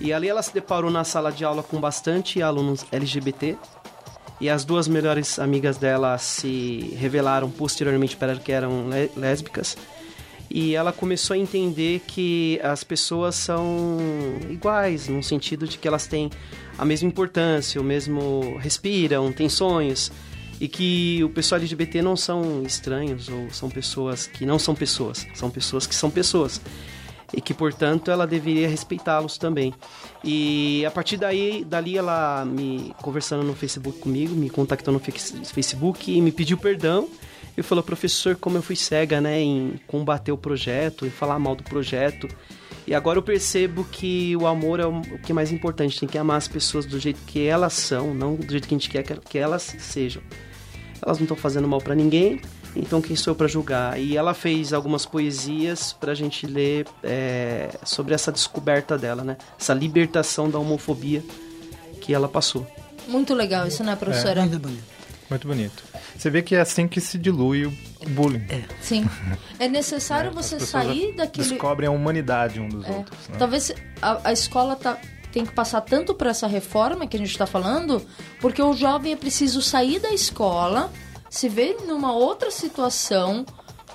e 0.00 0.12
ali 0.12 0.28
ela 0.28 0.42
se 0.42 0.52
deparou 0.52 0.90
na 0.90 1.04
sala 1.04 1.30
de 1.30 1.44
aula 1.44 1.62
com 1.62 1.80
bastante 1.80 2.42
alunos 2.42 2.84
LGBT, 2.92 3.56
e 4.40 4.50
as 4.50 4.64
duas 4.64 4.88
melhores 4.88 5.38
amigas 5.38 5.76
dela 5.78 6.18
se 6.18 6.94
revelaram 6.98 7.50
posteriormente 7.50 8.16
para 8.16 8.36
que 8.36 8.50
eram 8.52 8.88
lé- 8.88 9.08
lésbicas. 9.16 9.76
E 10.50 10.74
ela 10.74 10.92
começou 10.92 11.34
a 11.34 11.38
entender 11.38 12.00
que 12.06 12.60
as 12.62 12.84
pessoas 12.84 13.34
são 13.34 13.98
iguais, 14.50 15.08
no 15.08 15.22
sentido 15.22 15.66
de 15.66 15.78
que 15.78 15.88
elas 15.88 16.06
têm 16.06 16.30
a 16.76 16.84
mesma 16.84 17.08
importância, 17.08 17.80
o 17.80 17.84
mesmo 17.84 18.56
respiram, 18.58 19.32
têm 19.32 19.48
sonhos, 19.48 20.12
e 20.60 20.68
que 20.68 21.22
o 21.24 21.28
pessoal 21.30 21.58
LGBT 21.60 22.02
não 22.02 22.16
são 22.16 22.62
estranhos 22.64 23.28
ou 23.28 23.50
são 23.50 23.68
pessoas 23.68 24.26
que 24.26 24.44
não 24.44 24.58
são 24.58 24.74
pessoas, 24.74 25.26
são 25.34 25.50
pessoas 25.50 25.86
que 25.86 25.94
são 25.94 26.10
pessoas. 26.10 26.60
E 27.36 27.40
que, 27.40 27.52
portanto, 27.52 28.10
ela 28.10 28.26
deveria 28.26 28.68
respeitá-los 28.68 29.36
também. 29.38 29.74
E 30.22 30.84
a 30.86 30.90
partir 30.90 31.16
daí, 31.16 31.64
dali 31.64 31.98
ela 31.98 32.44
me 32.44 32.94
conversando 33.02 33.42
no 33.42 33.54
Facebook 33.54 33.98
comigo, 33.98 34.34
me 34.34 34.48
contactou 34.48 34.92
no 34.92 35.00
Facebook 35.00 36.10
e 36.12 36.20
me 36.20 36.32
pediu 36.32 36.56
perdão. 36.56 37.08
E 37.56 37.62
falou, 37.62 37.84
professor, 37.84 38.34
como 38.34 38.58
eu 38.58 38.62
fui 38.62 38.74
cega, 38.74 39.20
né, 39.20 39.40
em 39.40 39.80
combater 39.86 40.32
o 40.32 40.36
projeto, 40.36 41.06
em 41.06 41.10
falar 41.10 41.38
mal 41.38 41.54
do 41.54 41.62
projeto. 41.62 42.28
E 42.86 42.94
agora 42.94 43.18
eu 43.18 43.22
percebo 43.22 43.84
que 43.84 44.36
o 44.36 44.46
amor 44.46 44.80
é 44.80 44.86
o 44.86 45.00
que 45.24 45.32
é 45.32 45.34
mais 45.34 45.52
importante. 45.52 45.98
Tem 45.98 46.08
que 46.08 46.18
amar 46.18 46.36
as 46.36 46.48
pessoas 46.48 46.84
do 46.84 46.98
jeito 46.98 47.20
que 47.26 47.46
elas 47.46 47.72
são, 47.74 48.12
não 48.12 48.34
do 48.34 48.50
jeito 48.50 48.68
que 48.68 48.74
a 48.74 48.78
gente 48.78 48.90
quer 48.90 49.02
que 49.04 49.38
elas 49.38 49.74
sejam. 49.78 50.22
Elas 51.00 51.18
não 51.18 51.24
estão 51.24 51.36
fazendo 51.36 51.68
mal 51.68 51.80
para 51.80 51.94
ninguém, 51.94 52.40
então 52.76 53.00
quem 53.00 53.14
sou 53.16 53.32
eu 53.32 53.36
para 53.36 53.46
julgar? 53.46 53.98
E 53.98 54.16
ela 54.16 54.34
fez 54.34 54.72
algumas 54.72 55.06
poesias 55.06 55.92
para 55.92 56.12
a 56.12 56.14
gente 56.14 56.46
ler 56.46 56.86
é, 57.02 57.70
sobre 57.84 58.14
essa 58.14 58.32
descoberta 58.32 58.98
dela, 58.98 59.22
né? 59.22 59.36
Essa 59.58 59.74
libertação 59.74 60.50
da 60.50 60.58
homofobia 60.58 61.22
que 62.00 62.12
ela 62.12 62.28
passou. 62.28 62.66
Muito 63.06 63.34
legal 63.34 63.66
isso, 63.66 63.84
né, 63.84 63.94
professora? 63.96 64.40
É. 64.40 64.44
Muito 64.44 64.58
bonito. 64.58 64.94
Muito 65.30 65.48
bonito. 65.48 65.82
Você 66.16 66.30
vê 66.30 66.42
que 66.42 66.54
é 66.54 66.60
assim 66.60 66.86
que 66.86 67.00
se 67.00 67.18
dilui 67.18 67.64
o 67.66 67.72
bullying. 68.10 68.44
É. 68.48 68.62
Sim. 68.80 69.08
É 69.58 69.68
necessário 69.68 70.30
é, 70.30 70.32
você 70.32 70.58
sair 70.58 71.14
daquele. 71.14 71.48
Descobrem 71.48 71.88
a 71.88 71.92
humanidade 71.92 72.60
um 72.60 72.68
dos 72.68 72.84
é. 72.84 72.90
outros. 72.90 73.28
Né? 73.28 73.36
Talvez 73.38 73.72
a, 74.02 74.28
a 74.28 74.32
escola 74.32 74.76
tá, 74.76 74.98
tem 75.32 75.46
que 75.46 75.52
passar 75.52 75.80
tanto 75.80 76.12
por 76.12 76.26
essa 76.26 76.46
reforma 76.46 77.06
que 77.06 77.16
a 77.16 77.18
gente 77.18 77.30
está 77.30 77.46
falando, 77.46 78.04
porque 78.40 78.60
o 78.60 78.74
jovem 78.74 79.12
é 79.12 79.16
preciso 79.16 79.62
sair 79.62 80.00
da 80.00 80.12
escola 80.12 80.92
se 81.34 81.48
vê 81.48 81.76
numa 81.84 82.12
outra 82.12 82.48
situação 82.48 83.44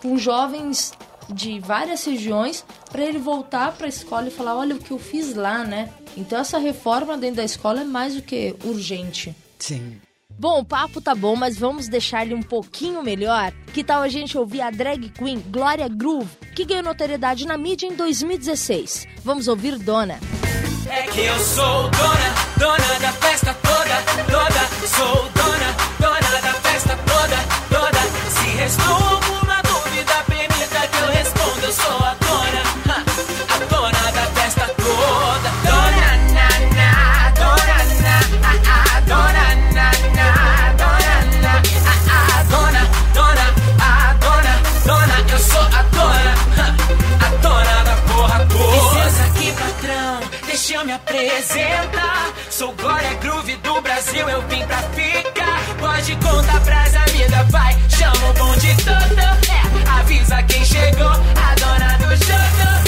com 0.02 0.18
jovens 0.18 0.92
de 1.30 1.58
várias 1.62 2.04
regiões 2.04 2.66
para 2.92 3.02
ele 3.02 3.18
voltar 3.18 3.72
para 3.72 3.86
a 3.86 3.90
escola 3.90 4.28
e 4.28 4.32
falar, 4.32 4.58
olha 4.58 4.76
o 4.76 4.80
que 4.80 4.92
eu 4.92 5.00
fiz 5.00 5.34
lá, 5.36 5.64
né? 5.64 5.90
Então 6.18 6.38
essa 6.38 6.58
reforma 6.58 7.18
dentro 7.18 7.38
da 7.38 7.46
escola 7.46 7.80
é 7.80 7.86
mais 7.86 8.16
do 8.16 8.22
que 8.22 8.58
urgente. 8.66 9.34
Sim. 9.58 10.02
Bom, 10.38 10.60
o 10.60 10.66
papo 10.66 11.00
tá 11.00 11.16
bom, 11.16 11.38
mas 11.38 11.58
vamos 11.58 11.88
deixar 11.88 12.26
ele 12.26 12.36
um 12.36 12.44
pouquinho 12.44 13.02
melhor. 13.02 13.54
Que 13.74 13.86
tal 13.86 14.02
a 14.02 14.10
gente 14.10 14.38
ouvir 14.38 14.60
a 14.60 14.70
drag 14.70 15.10
queen 15.10 15.40
Glória 15.50 15.88
Groove, 15.88 16.30
que 16.54 16.66
ganhou 16.66 16.84
notoriedade 16.84 17.48
na 17.48 17.58
mídia 17.58 17.88
em 17.88 17.96
2016? 17.96 19.08
Vamos 19.24 19.48
ouvir 19.48 19.78
Dona. 19.78 20.20
É 20.90 21.04
que 21.04 21.22
eu 21.22 21.40
sou 21.40 21.90
dona, 21.90 22.36
dona 22.58 23.00
da 23.00 23.14
festa 23.14 23.54
toda, 23.54 24.02
toda, 24.26 24.88
sou 24.88 25.30
dona, 25.30 25.76
dona 26.00 26.42
da 26.42 26.59
festa 26.80 26.96
toda, 26.96 27.38
toda. 27.70 28.00
Se 28.30 28.48
restou 28.56 28.94
alguma 28.94 29.62
dúvida, 29.64 30.14
permita 30.28 30.88
que 30.88 30.98
eu 30.98 31.08
responda, 31.12 31.66
eu 31.66 31.74
sou 31.74 32.06
a 32.06 32.16
dona, 32.16 33.04
a 33.50 33.58
dona 33.66 34.12
da 34.12 34.26
festa 34.40 34.66
toda. 34.78 35.50
Dona, 35.68 36.10
na, 36.36 36.48
na, 36.78 37.30
dona, 37.32 37.78
na, 38.04 38.16
a, 38.48 38.98
a, 38.98 39.00
dona, 39.02 39.46
na, 39.74 39.92
na, 40.16 40.30
dona, 40.80 41.16
na, 41.42 41.52
a, 41.52 42.40
a, 42.40 42.44
dona, 42.44 42.84
dona, 43.14 43.48
a, 43.82 44.14
dona, 44.14 44.54
dona, 44.86 45.18
eu 45.32 45.40
sou 45.40 45.62
a 45.62 45.84
dona, 45.84 46.34
a 47.20 47.30
dona 47.42 47.84
da 47.84 47.96
porra 48.08 48.40
toda. 48.46 48.76
Licença 48.76 49.24
aqui, 49.26 49.52
patrão, 49.52 50.20
deixa 50.46 50.76
eu 50.76 50.86
me 50.86 50.94
apresentar. 50.94 52.30
Sou 52.50 52.72
Glória 52.74 53.14
Groove 53.16 53.56
do 53.58 53.82
Brasil, 53.82 54.30
eu 54.30 54.42
vim 54.44 54.66
pra 54.66 54.78
ficar. 54.78 55.60
Pode 56.00 56.16
contar 56.16 56.62
pras 56.62 56.96
amigas, 56.96 57.52
vai, 57.52 57.78
chama 57.90 58.30
o 58.30 58.34
bonde 58.34 58.74
todo. 58.86 59.20
É, 59.20 60.00
avisa 60.00 60.42
quem 60.44 60.64
chegou, 60.64 61.10
a 61.10 61.56
dona 61.56 61.98
do 61.98 62.16
jogo. 62.16 62.79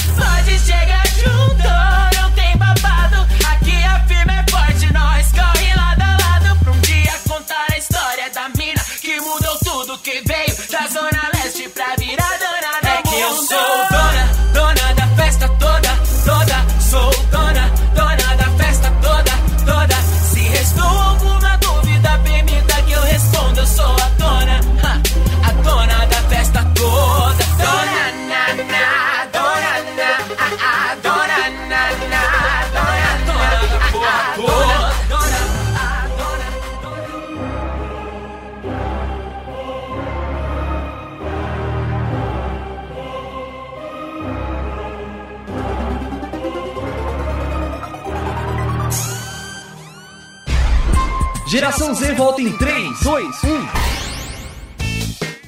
Em 53.20 53.32
3, 53.32 53.42
2, 53.42 53.44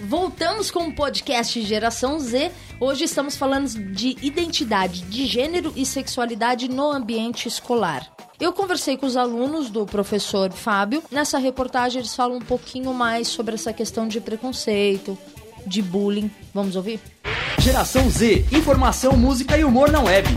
1. 0.01 0.05
Voltamos 0.05 0.69
com 0.69 0.87
o 0.87 0.93
podcast 0.93 1.61
Geração 1.61 2.19
Z. 2.19 2.51
Hoje 2.79 3.05
estamos 3.05 3.37
falando 3.37 3.69
de 3.93 4.17
identidade 4.21 5.01
de 5.03 5.25
gênero 5.25 5.71
e 5.75 5.85
sexualidade 5.85 6.67
no 6.67 6.91
ambiente 6.91 7.47
escolar. 7.47 8.11
Eu 8.39 8.51
conversei 8.51 8.97
com 8.97 9.05
os 9.05 9.15
alunos 9.15 9.69
do 9.69 9.85
professor 9.85 10.51
Fábio. 10.51 11.01
Nessa 11.09 11.37
reportagem 11.37 11.99
eles 11.99 12.13
falam 12.13 12.37
um 12.37 12.41
pouquinho 12.41 12.93
mais 12.93 13.29
sobre 13.29 13.55
essa 13.55 13.71
questão 13.71 14.07
de 14.09 14.19
preconceito, 14.19 15.17
de 15.65 15.81
bullying. 15.81 16.29
Vamos 16.53 16.75
ouvir? 16.75 16.99
Geração 17.59 18.09
Z, 18.09 18.45
informação, 18.51 19.13
música 19.13 19.57
e 19.57 19.63
humor 19.63 19.89
na 19.89 20.01
web. 20.01 20.27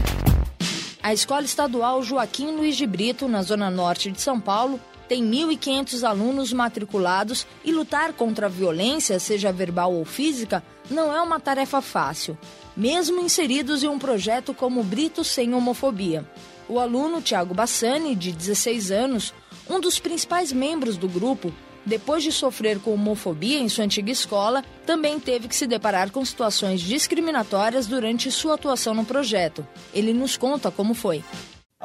A 1.02 1.12
Escola 1.12 1.42
Estadual 1.42 2.02
Joaquim 2.02 2.52
Luiz 2.52 2.76
de 2.76 2.86
Brito, 2.86 3.26
na 3.26 3.42
zona 3.42 3.68
norte 3.70 4.12
de 4.12 4.20
São 4.20 4.40
Paulo, 4.40 4.80
tem 5.08 5.24
1.500 5.24 6.02
alunos 6.02 6.52
matriculados 6.52 7.46
e 7.64 7.72
lutar 7.72 8.12
contra 8.12 8.46
a 8.46 8.50
violência, 8.50 9.18
seja 9.18 9.52
verbal 9.52 9.92
ou 9.92 10.04
física, 10.04 10.62
não 10.90 11.14
é 11.14 11.20
uma 11.20 11.40
tarefa 11.40 11.80
fácil, 11.80 12.36
mesmo 12.76 13.20
inseridos 13.20 13.82
em 13.82 13.88
um 13.88 13.98
projeto 13.98 14.54
como 14.54 14.82
Brito 14.82 15.24
Sem 15.24 15.54
Homofobia. 15.54 16.24
O 16.68 16.80
aluno 16.80 17.22
Tiago 17.22 17.54
Bassani, 17.54 18.14
de 18.14 18.32
16 18.32 18.90
anos, 18.90 19.34
um 19.68 19.80
dos 19.80 19.98
principais 19.98 20.52
membros 20.52 20.96
do 20.96 21.08
grupo, 21.08 21.52
depois 21.84 22.24
de 22.24 22.32
sofrer 22.32 22.80
com 22.80 22.94
homofobia 22.94 23.60
em 23.60 23.68
sua 23.68 23.84
antiga 23.84 24.10
escola, 24.10 24.64
também 24.84 25.20
teve 25.20 25.46
que 25.46 25.54
se 25.54 25.68
deparar 25.68 26.10
com 26.10 26.24
situações 26.24 26.80
discriminatórias 26.80 27.86
durante 27.86 28.30
sua 28.32 28.54
atuação 28.54 28.92
no 28.92 29.04
projeto. 29.04 29.64
Ele 29.94 30.12
nos 30.12 30.36
conta 30.36 30.68
como 30.68 30.94
foi. 30.94 31.22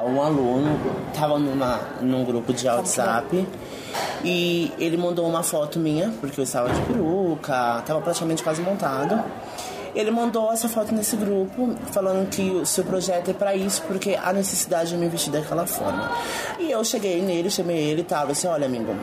Um 0.00 0.22
aluno 0.22 0.80
estava 1.12 1.38
num 1.38 2.24
grupo 2.24 2.54
de 2.54 2.66
WhatsApp 2.66 3.46
e 4.24 4.72
ele 4.78 4.96
mandou 4.96 5.28
uma 5.28 5.42
foto 5.42 5.78
minha, 5.78 6.10
porque 6.18 6.40
eu 6.40 6.44
estava 6.44 6.72
de 6.72 6.80
peruca, 6.80 7.80
estava 7.80 8.00
praticamente 8.00 8.42
quase 8.42 8.62
montado. 8.62 9.22
Ele 9.94 10.10
mandou 10.10 10.50
essa 10.50 10.66
foto 10.66 10.94
nesse 10.94 11.14
grupo, 11.14 11.74
falando 11.90 12.26
que 12.30 12.40
o 12.40 12.64
seu 12.64 12.84
projeto 12.84 13.32
é 13.32 13.34
para 13.34 13.54
isso, 13.54 13.82
porque 13.82 14.14
há 14.14 14.32
necessidade 14.32 14.88
de 14.88 14.96
me 14.96 15.10
vestir 15.10 15.30
daquela 15.30 15.66
forma. 15.66 16.10
E 16.58 16.70
eu 16.70 16.82
cheguei 16.82 17.20
nele, 17.20 17.50
chamei 17.50 17.76
ele 17.76 18.00
e 18.00 18.04
tal, 18.04 18.26
disse, 18.28 18.46
olha 18.46 18.64
amigo, 18.64 18.96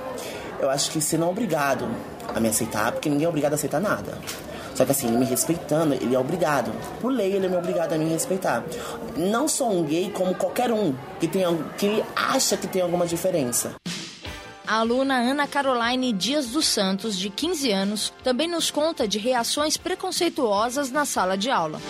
eu 0.60 0.71
acho 0.71 0.89
que 0.89 0.99
você 0.99 1.19
não 1.19 1.28
é 1.28 1.30
obrigado 1.30 1.88
a 2.34 2.39
me 2.39 2.49
aceitar, 2.49 2.91
porque 2.93 3.10
ninguém 3.10 3.25
é 3.28 3.30
obrigado 3.30 3.52
a 3.52 3.56
aceitar 3.56 3.80
nada. 3.80 4.17
Só 4.79 4.85
que 4.85 4.91
assim, 4.93 5.11
me 5.11 5.25
respeitando, 5.25 5.93
ele 5.93 6.15
é 6.15 6.17
obrigado. 6.17 6.71
Por 7.01 7.11
lei, 7.11 7.33
ele 7.33 7.53
é 7.53 7.57
obrigado 7.57 7.91
a 7.91 7.97
me 7.97 8.05
respeitar. 8.05 8.63
Não 9.17 9.45
sou 9.45 9.77
um 9.77 9.83
gay 9.83 10.09
como 10.09 10.33
qualquer 10.33 10.71
um 10.71 10.95
que, 11.19 11.27
tem, 11.27 11.43
que 11.77 12.01
acha 12.15 12.55
que 12.55 12.65
tem 12.65 12.81
alguma 12.81 13.05
diferença. 13.05 13.75
A 14.65 14.75
aluna 14.75 15.15
Ana 15.15 15.45
Caroline 15.45 16.13
Dias 16.13 16.47
dos 16.47 16.65
Santos, 16.65 17.19
de 17.19 17.29
15 17.29 17.69
anos, 17.73 18.13
também 18.23 18.47
nos 18.47 18.71
conta 18.71 19.05
de 19.05 19.19
reações 19.19 19.75
preconceituosas 19.75 20.89
na 20.89 21.03
sala 21.03 21.37
de 21.37 21.49
aula. 21.49 21.81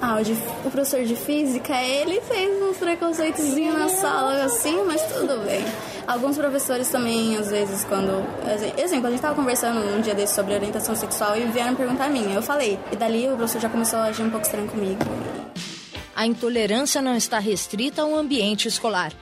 Ah, 0.00 0.16
o, 0.64 0.70
professor 0.70 1.04
de 1.04 1.14
física, 1.14 1.80
ele 1.80 2.20
fez 2.22 2.62
uns 2.62 2.76
preconceitozinhos 2.76 3.78
na 3.78 3.88
sala 3.88 4.44
assim, 4.44 4.82
mas 4.84 5.00
tudo 5.12 5.44
bem. 5.44 5.64
Alguns 6.06 6.36
professores 6.36 6.88
também, 6.88 7.36
às 7.36 7.50
vezes, 7.50 7.84
quando. 7.84 8.24
Exemplo, 8.76 9.06
a 9.06 9.10
gente 9.10 9.18
estava 9.18 9.34
conversando 9.34 9.80
um 9.96 10.00
dia 10.00 10.14
desse 10.14 10.34
sobre 10.34 10.54
orientação 10.54 10.96
sexual 10.96 11.36
e 11.36 11.44
vieram 11.46 11.76
perguntar 11.76 12.06
a 12.06 12.08
mim. 12.08 12.32
Eu 12.32 12.42
falei. 12.42 12.78
E 12.90 12.96
dali 12.96 13.28
o 13.28 13.36
professor 13.36 13.60
já 13.60 13.68
começou 13.68 13.98
a 13.98 14.04
agir 14.04 14.22
um 14.22 14.30
pouco 14.30 14.44
estranho 14.44 14.68
comigo. 14.68 14.98
A 16.16 16.26
intolerância 16.26 17.00
não 17.00 17.16
está 17.16 17.38
restrita 17.38 18.02
ao 18.02 18.16
ambiente 18.16 18.68
escolar. 18.68 19.12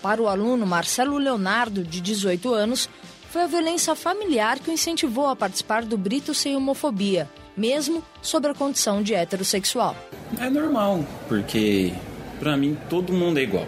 Para 0.00 0.22
o 0.22 0.28
aluno 0.28 0.66
Marcelo 0.66 1.18
Leonardo, 1.18 1.84
de 1.84 2.00
18 2.00 2.54
anos, 2.54 2.88
foi 3.30 3.42
a 3.42 3.46
violência 3.46 3.94
familiar 3.94 4.58
que 4.58 4.70
o 4.70 4.72
incentivou 4.72 5.28
a 5.28 5.36
participar 5.36 5.84
do 5.84 5.98
Brito 5.98 6.32
Sem 6.32 6.56
Homofobia 6.56 7.28
mesmo 7.56 8.02
sobre 8.22 8.50
a 8.50 8.54
condição 8.54 9.02
de 9.02 9.14
heterossexual. 9.14 9.96
É 10.38 10.48
normal, 10.48 11.04
porque 11.28 11.92
para 12.38 12.56
mim 12.56 12.76
todo 12.88 13.12
mundo 13.12 13.38
é 13.38 13.42
igual, 13.42 13.66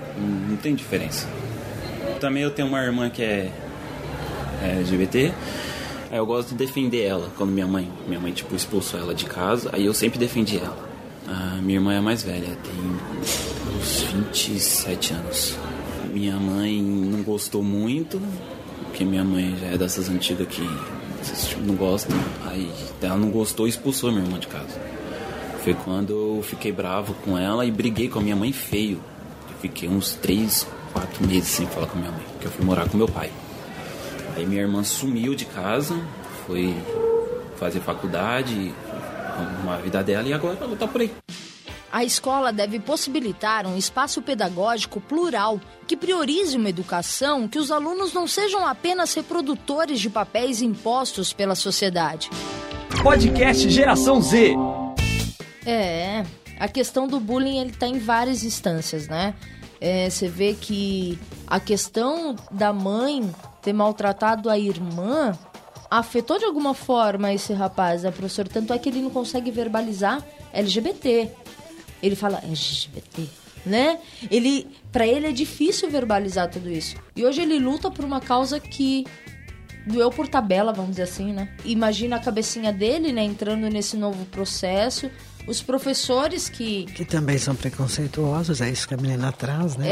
não 0.48 0.56
tem 0.56 0.74
diferença. 0.74 1.28
Também 2.20 2.42
eu 2.42 2.50
tenho 2.50 2.68
uma 2.68 2.82
irmã 2.82 3.10
que 3.10 3.22
é, 3.22 3.50
é 4.62 4.76
LGBT, 4.78 5.32
aí 6.10 6.18
eu 6.18 6.26
gosto 6.26 6.50
de 6.50 6.54
defender 6.54 7.02
ela 7.02 7.30
quando 7.36 7.50
minha 7.50 7.66
mãe, 7.66 7.90
minha 8.06 8.20
mãe 8.20 8.32
tipo 8.32 8.54
expulsou 8.54 9.00
ela 9.00 9.14
de 9.14 9.24
casa, 9.26 9.70
aí 9.72 9.86
eu 9.86 9.94
sempre 9.94 10.18
defendi 10.18 10.58
ela. 10.58 10.90
A 11.26 11.56
minha 11.62 11.78
irmã 11.78 11.94
é 11.94 12.00
mais 12.00 12.22
velha, 12.22 12.56
tem 12.62 13.78
uns 13.78 14.02
27 14.02 15.14
anos. 15.14 15.56
Minha 16.12 16.36
mãe 16.36 16.82
não 16.82 17.22
gostou 17.22 17.62
muito, 17.62 18.20
porque 18.86 19.04
minha 19.04 19.24
mãe 19.24 19.56
já 19.58 19.68
é 19.68 19.78
dessas 19.78 20.08
antigas 20.08 20.46
que 20.48 20.62
não 21.58 21.74
gostam. 21.74 22.16
Aí 22.46 22.70
ela 23.00 23.16
não 23.16 23.30
gostou 23.30 23.66
e 23.66 23.70
expulsou 23.70 24.10
minha 24.10 24.24
irmã 24.24 24.38
de 24.38 24.46
casa. 24.46 24.80
Foi 25.62 25.74
quando 25.74 26.12
eu 26.12 26.42
fiquei 26.42 26.72
bravo 26.72 27.14
com 27.24 27.38
ela 27.38 27.64
e 27.64 27.70
briguei 27.70 28.08
com 28.08 28.18
a 28.18 28.22
minha 28.22 28.36
mãe 28.36 28.52
feio. 28.52 29.00
Eu 29.48 29.56
fiquei 29.60 29.88
uns 29.88 30.12
3, 30.14 30.66
4 30.92 31.26
meses 31.26 31.48
sem 31.48 31.66
falar 31.66 31.86
com 31.86 31.98
minha 31.98 32.10
mãe, 32.10 32.22
porque 32.32 32.46
eu 32.46 32.50
fui 32.50 32.64
morar 32.64 32.88
com 32.88 32.96
meu 32.96 33.08
pai. 33.08 33.30
Aí 34.36 34.46
minha 34.46 34.62
irmã 34.62 34.82
sumiu 34.82 35.34
de 35.34 35.44
casa, 35.44 35.94
foi 36.46 36.74
fazer 37.56 37.80
faculdade, 37.80 38.74
uma 39.62 39.76
vida 39.78 40.02
dela 40.02 40.26
e 40.26 40.32
agora 40.32 40.58
ela 40.60 40.76
tá 40.76 40.88
por 40.88 41.00
aí. 41.00 41.12
A 41.92 42.02
escola 42.02 42.50
deve 42.50 42.80
possibilitar 42.80 43.66
um 43.66 43.76
espaço 43.76 44.22
pedagógico 44.22 44.98
plural 44.98 45.60
que 45.86 45.94
priorize 45.94 46.56
uma 46.56 46.70
educação 46.70 47.46
que 47.46 47.58
os 47.58 47.70
alunos 47.70 48.14
não 48.14 48.26
sejam 48.26 48.66
apenas 48.66 49.12
reprodutores 49.12 50.00
de 50.00 50.08
papéis 50.08 50.62
impostos 50.62 51.34
pela 51.34 51.54
sociedade. 51.54 52.30
Podcast 53.02 53.68
Geração 53.68 54.22
Z. 54.22 54.54
É, 55.66 56.24
a 56.58 56.66
questão 56.66 57.06
do 57.06 57.20
bullying 57.20 57.58
ele 57.58 57.70
está 57.70 57.86
em 57.86 57.98
várias 57.98 58.42
instâncias, 58.42 59.06
né? 59.06 59.34
É, 59.78 60.08
você 60.08 60.28
vê 60.28 60.54
que 60.54 61.18
a 61.46 61.60
questão 61.60 62.34
da 62.50 62.72
mãe 62.72 63.30
ter 63.60 63.74
maltratado 63.74 64.48
a 64.48 64.58
irmã 64.58 65.36
afetou 65.90 66.38
de 66.38 66.46
alguma 66.46 66.72
forma 66.72 67.34
esse 67.34 67.52
rapaz, 67.52 68.02
né, 68.02 68.10
professor? 68.10 68.48
Tanto 68.48 68.72
é 68.72 68.78
que 68.78 68.88
ele 68.88 69.02
não 69.02 69.10
consegue 69.10 69.50
verbalizar 69.50 70.24
LGBT. 70.54 71.41
Ele 72.02 72.16
fala 72.16 72.40
LGBT, 72.42 73.28
né? 73.64 73.98
Ele, 74.30 74.66
para 74.90 75.06
ele 75.06 75.26
é 75.26 75.32
difícil 75.32 75.90
verbalizar 75.90 76.50
tudo 76.50 76.70
isso. 76.70 76.96
E 77.14 77.24
hoje 77.24 77.42
ele 77.42 77.58
luta 77.58 77.90
por 77.90 78.04
uma 78.04 78.20
causa 78.20 78.58
que 78.58 79.06
doeu 79.86 80.10
por 80.10 80.28
tabela, 80.28 80.72
vamos 80.72 80.92
dizer 80.92 81.04
assim, 81.04 81.32
né? 81.32 81.48
Imagina 81.64 82.16
a 82.16 82.18
cabecinha 82.18 82.72
dele, 82.72 83.12
né, 83.12 83.22
entrando 83.22 83.68
nesse 83.68 83.96
novo 83.96 84.24
processo. 84.26 85.10
Os 85.44 85.60
professores 85.60 86.48
que. 86.48 86.84
Que 86.86 87.04
também 87.04 87.36
são 87.36 87.54
preconceituosos, 87.56 88.60
é 88.60 88.70
isso 88.70 88.86
que 88.86 88.94
a 88.94 88.96
menina 88.96 89.32
traz, 89.32 89.76
né? 89.76 89.88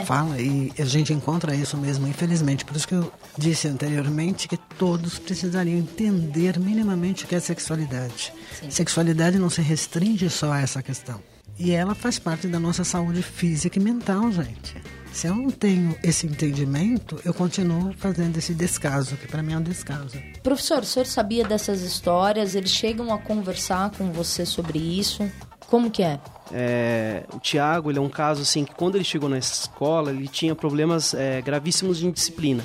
É. 0.00 0.04
fala, 0.04 0.40
e 0.40 0.72
a 0.78 0.84
gente 0.84 1.12
encontra 1.12 1.56
isso 1.56 1.76
mesmo, 1.76 2.06
infelizmente. 2.06 2.64
Por 2.64 2.76
isso 2.76 2.86
que 2.86 2.94
eu 2.94 3.12
disse 3.36 3.66
anteriormente 3.66 4.46
que 4.46 4.56
todos 4.56 5.18
precisariam 5.18 5.76
entender 5.76 6.56
minimamente 6.60 7.24
o 7.24 7.28
que 7.28 7.34
é 7.34 7.40
sexualidade. 7.40 8.32
Sim. 8.60 8.70
Sexualidade 8.70 9.38
não 9.38 9.50
se 9.50 9.60
restringe 9.60 10.30
só 10.30 10.52
a 10.52 10.60
essa 10.60 10.80
questão. 10.80 11.20
E 11.58 11.72
ela 11.72 11.94
faz 11.94 12.18
parte 12.18 12.46
da 12.48 12.58
nossa 12.58 12.84
saúde 12.84 13.22
física 13.22 13.78
e 13.78 13.82
mental, 13.82 14.30
gente. 14.32 14.76
Se 15.12 15.26
eu 15.26 15.34
não 15.34 15.50
tenho 15.50 15.94
esse 16.02 16.26
entendimento, 16.26 17.20
eu 17.24 17.34
continuo 17.34 17.92
fazendo 17.92 18.38
esse 18.38 18.54
descaso, 18.54 19.16
que 19.16 19.28
para 19.28 19.42
mim 19.42 19.52
é 19.52 19.58
um 19.58 19.62
descaso. 19.62 20.18
Professor, 20.42 20.78
o 20.78 20.86
senhor 20.86 21.04
sabia 21.04 21.44
dessas 21.44 21.82
histórias? 21.82 22.54
Eles 22.54 22.70
chegam 22.70 23.12
a 23.12 23.18
conversar 23.18 23.90
com 23.90 24.10
você 24.10 24.46
sobre 24.46 24.78
isso? 24.78 25.30
Como 25.68 25.90
que 25.90 26.02
é? 26.02 26.18
É, 26.50 27.24
o 27.32 27.38
Tiago, 27.38 27.90
ele 27.90 27.98
é 27.98 28.02
um 28.02 28.08
caso 28.08 28.42
assim 28.42 28.64
que 28.64 28.74
quando 28.74 28.94
ele 28.94 29.04
chegou 29.04 29.28
na 29.28 29.38
escola, 29.38 30.10
ele 30.10 30.28
tinha 30.28 30.54
problemas 30.54 31.12
é, 31.12 31.42
gravíssimos 31.42 31.98
de 31.98 32.06
indisciplina. 32.06 32.64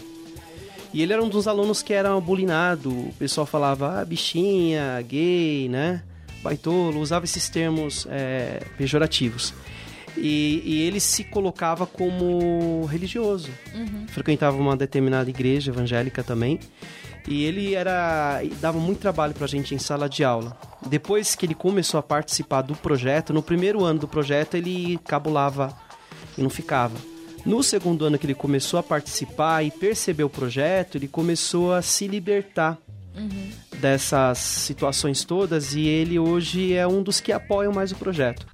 E 0.93 1.02
ele 1.02 1.12
era 1.12 1.21
um 1.21 1.30
dos 1.30 1.47
alunos 1.47 1.82
que 1.82 1.93
era 1.93 2.17
bulinado. 2.19 2.89
O 2.89 3.13
pessoal 3.19 3.45
falava, 3.45 4.00
ah, 4.00 4.06
bichinha, 4.06 5.02
gay, 5.02 5.67
né? 5.69 6.02
Baitolo, 6.47 7.01
usava 7.01 7.25
esses 7.25 7.49
termos 7.49 8.07
é, 8.10 8.62
pejorativos. 8.77 9.53
E, 10.15 10.63
e, 10.65 10.81
ele 10.81 10.99
se 10.99 11.25
colocava 11.25 11.86
como 11.86 12.86
religioso. 12.86 13.49
Uhum. 13.75 14.07
Frequentava 14.07 14.57
uma 14.57 14.75
determinada 14.75 15.29
igreja 15.29 15.71
evangélica 15.71 16.23
também. 16.23 16.60
E 17.27 17.43
ele 17.43 17.75
era 17.75 18.41
dava 18.62 18.79
muito 18.79 18.99
trabalho 18.99 19.33
pra 19.33 19.45
gente 19.45 19.75
em 19.75 19.77
sala 19.77 20.07
de 20.07 20.23
aula. 20.23 20.57
Depois 20.88 21.36
que 21.36 21.45
ele 21.45 21.53
começou 21.53 21.99
a 21.99 22.03
participar 22.03 22.62
do 22.62 22.73
projeto, 22.75 23.33
no 23.33 23.43
primeiro 23.43 23.83
ano 23.83 23.99
do 23.99 24.07
projeto 24.07 24.55
ele 24.55 24.97
cabulava 25.05 25.77
e 26.38 26.41
não 26.41 26.49
ficava. 26.49 26.95
No 27.45 27.62
segundo 27.62 28.05
ano 28.05 28.17
que 28.17 28.25
ele 28.25 28.33
começou 28.33 28.79
a 28.79 28.83
participar 28.83 29.63
e 29.63 29.69
percebeu 29.69 30.27
o 30.27 30.29
projeto, 30.29 30.97
ele 30.97 31.07
começou 31.07 31.73
a 31.73 31.81
se 31.81 32.07
libertar 32.07 32.77
Uhum. 33.17 33.49
dessas 33.80 34.38
situações 34.38 35.25
todas 35.25 35.73
e 35.73 35.82
ele 35.82 36.19
hoje 36.19 36.73
é 36.73 36.88
um 36.88 37.01
dos 37.01 37.19
que 37.19 37.32
apoiam 37.32 37.73
mais 37.73 37.91
o 37.91 37.95
projeto. 37.95 38.45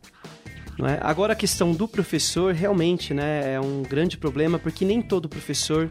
É? 0.79 0.99
Agora 1.01 1.33
a 1.33 1.35
questão 1.35 1.71
do 1.71 1.87
professor 1.87 2.53
realmente 2.53 3.13
né, 3.13 3.53
é 3.53 3.59
um 3.59 3.83
grande 3.83 4.17
problema 4.17 4.57
porque 4.57 4.83
nem 4.83 5.01
todo 5.01 5.29
professor, 5.29 5.89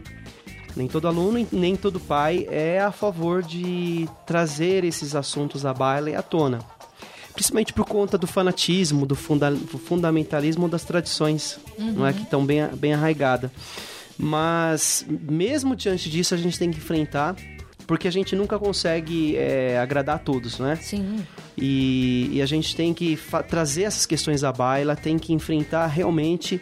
nem 0.75 0.87
todo 0.87 1.07
aluno, 1.07 1.47
nem 1.51 1.75
todo 1.75 1.99
pai 1.99 2.47
é 2.49 2.81
a 2.81 2.91
favor 2.91 3.41
de 3.41 4.09
trazer 4.25 4.83
esses 4.83 5.15
assuntos 5.15 5.65
à 5.65 5.73
baila 5.73 6.09
e 6.09 6.15
à 6.15 6.21
tona. 6.21 6.59
Principalmente 7.33 7.73
por 7.73 7.85
conta 7.85 8.17
do 8.17 8.27
fanatismo, 8.27 9.05
do, 9.05 9.15
funda 9.15 9.49
do 9.51 9.77
fundamentalismo 9.77 10.67
das 10.67 10.83
tradições, 10.83 11.59
não 11.79 12.05
é 12.05 12.13
que 12.13 12.21
estão 12.21 12.45
bem, 12.45 12.67
bem 12.75 12.93
arraigadas. 12.93 13.49
Mas 14.17 15.05
mesmo 15.09 15.75
diante 15.75 16.09
disso 16.09 16.35
a 16.35 16.37
gente 16.37 16.59
tem 16.59 16.69
que 16.69 16.77
enfrentar 16.77 17.35
porque 17.85 18.07
a 18.07 18.11
gente 18.11 18.35
nunca 18.35 18.57
consegue 18.57 19.35
é, 19.37 19.77
agradar 19.79 20.15
a 20.15 20.19
todos, 20.19 20.59
né? 20.59 20.75
Sim. 20.75 21.25
E, 21.57 22.29
e 22.33 22.41
a 22.41 22.45
gente 22.45 22.75
tem 22.75 22.93
que 22.93 23.17
trazer 23.47 23.83
essas 23.83 24.05
questões 24.05 24.43
à 24.43 24.51
baila, 24.51 24.95
tem 24.95 25.17
que 25.17 25.33
enfrentar 25.33 25.87
realmente 25.87 26.61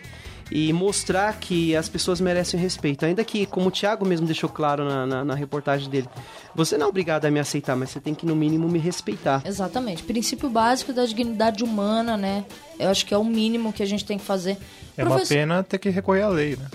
e 0.51 0.73
mostrar 0.73 1.39
que 1.39 1.75
as 1.75 1.88
pessoas 1.88 2.19
merecem 2.19 2.60
respeito. 2.60 3.05
Ainda 3.05 3.23
que, 3.23 3.45
como 3.45 3.69
o 3.69 3.71
Thiago 3.71 4.05
mesmo 4.05 4.25
deixou 4.25 4.49
claro 4.49 4.84
na, 4.84 5.07
na, 5.07 5.25
na, 5.25 5.34
reportagem 5.34 5.89
dele, 5.89 6.10
você 6.53 6.77
não 6.77 6.88
é 6.88 6.89
obrigado 6.89 7.23
a 7.25 7.31
me 7.31 7.39
aceitar, 7.39 7.75
mas 7.77 7.89
você 7.89 8.01
tem 8.01 8.13
que, 8.13 8.25
no 8.25 8.36
mínimo, 8.36 8.67
me 8.67 8.77
respeitar. 8.77 9.41
Exatamente. 9.45 10.03
Princípio 10.03 10.49
básico 10.49 10.91
da 10.91 11.05
dignidade 11.05 11.63
humana, 11.63 12.17
né? 12.17 12.43
Eu 12.77 12.89
acho 12.89 13.05
que 13.05 13.13
é 13.13 13.17
o 13.17 13.23
mínimo 13.23 13.71
que 13.71 13.81
a 13.81 13.86
gente 13.86 14.03
tem 14.03 14.17
que 14.17 14.25
fazer. 14.25 14.57
É 14.97 15.05
Professor... 15.05 15.34
uma 15.34 15.39
pena 15.39 15.63
ter 15.63 15.79
que 15.79 15.89
recorrer 15.89 16.23
à 16.23 16.27
lei, 16.27 16.57
né? 16.57 16.65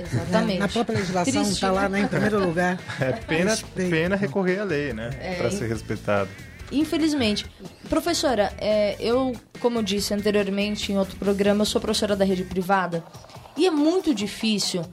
Exatamente. 0.00 0.58
Na 0.58 0.68
própria 0.68 0.98
legislação 0.98 1.42
está 1.42 1.70
lá 1.70 1.88
né, 1.88 2.00
em 2.00 2.08
primeiro 2.08 2.38
lugar. 2.38 2.78
É 3.00 3.12
pena, 3.12 3.56
pena 3.74 4.16
recorrer 4.16 4.60
à 4.60 4.64
lei, 4.64 4.92
né? 4.92 5.10
É, 5.20 5.34
para 5.34 5.50
ser 5.50 5.68
respeitado. 5.68 6.28
Infelizmente. 6.72 7.46
Professora, 7.88 8.52
é, 8.58 8.96
eu, 9.00 9.34
como 9.58 9.78
eu 9.78 9.82
disse 9.82 10.14
anteriormente 10.14 10.92
em 10.92 10.98
outro 10.98 11.16
programa, 11.16 11.62
eu 11.62 11.66
sou 11.66 11.80
professora 11.80 12.14
da 12.14 12.24
rede 12.24 12.44
privada. 12.44 13.04
E 13.56 13.66
é 13.66 13.70
muito 13.70 14.14
difícil, 14.14 14.84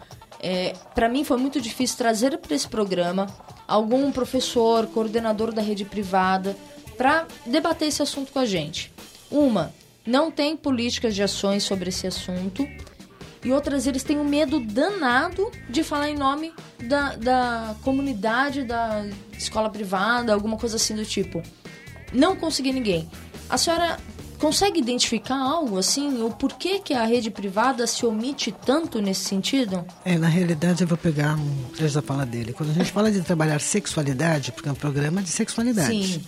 é, 0.41 0.73
para 0.95 1.07
mim 1.07 1.23
foi 1.23 1.37
muito 1.37 1.61
difícil 1.61 1.97
trazer 1.97 2.37
para 2.37 2.55
esse 2.55 2.67
programa 2.67 3.27
algum 3.67 4.11
professor, 4.11 4.87
coordenador 4.87 5.53
da 5.53 5.61
rede 5.61 5.85
privada, 5.85 6.55
para 6.97 7.27
debater 7.45 7.87
esse 7.89 8.01
assunto 8.01 8.31
com 8.31 8.39
a 8.39 8.45
gente. 8.45 8.91
Uma, 9.29 9.73
não 10.05 10.31
tem 10.31 10.55
políticas 10.57 11.13
de 11.13 11.21
ações 11.21 11.63
sobre 11.63 11.89
esse 11.89 12.07
assunto. 12.07 12.67
E 13.43 13.51
outras, 13.51 13.87
eles 13.87 14.03
têm 14.03 14.17
um 14.17 14.23
medo 14.23 14.59
danado 14.59 15.51
de 15.69 15.83
falar 15.83 16.09
em 16.09 16.15
nome 16.15 16.53
da, 16.83 17.15
da 17.15 17.75
comunidade, 17.83 18.63
da 18.63 19.05
escola 19.37 19.69
privada, 19.69 20.33
alguma 20.33 20.57
coisa 20.57 20.75
assim 20.75 20.95
do 20.95 21.05
tipo. 21.05 21.41
Não 22.11 22.35
consegui 22.35 22.71
ninguém. 22.71 23.09
A 23.49 23.57
senhora 23.57 23.97
consegue 24.37 24.79
identificar 24.79 25.37
algo 25.37 25.77
assim? 25.77 26.21
O 26.21 26.31
porquê 26.31 26.79
que 26.79 26.93
a 26.93 27.05
rede 27.05 27.29
privada 27.29 27.85
se 27.87 28.05
omite 28.05 28.53
tanto 28.65 29.01
nesse 29.01 29.25
sentido? 29.25 29.85
É, 30.05 30.17
na 30.17 30.27
realidade 30.27 30.81
eu 30.81 30.87
vou 30.87 30.97
pegar 30.97 31.35
um 31.35 31.63
trecho 31.75 31.95
da 31.95 32.01
fala 32.01 32.25
dele. 32.25 32.53
Quando 32.53 32.71
a 32.71 32.73
gente 32.73 32.91
fala 32.91 33.11
de 33.11 33.21
trabalhar 33.21 33.59
sexualidade, 33.59 34.51
porque 34.51 34.69
é 34.69 34.71
um 34.71 34.75
programa 34.75 35.21
de 35.21 35.29
sexualidade. 35.29 36.13
Sim. 36.13 36.23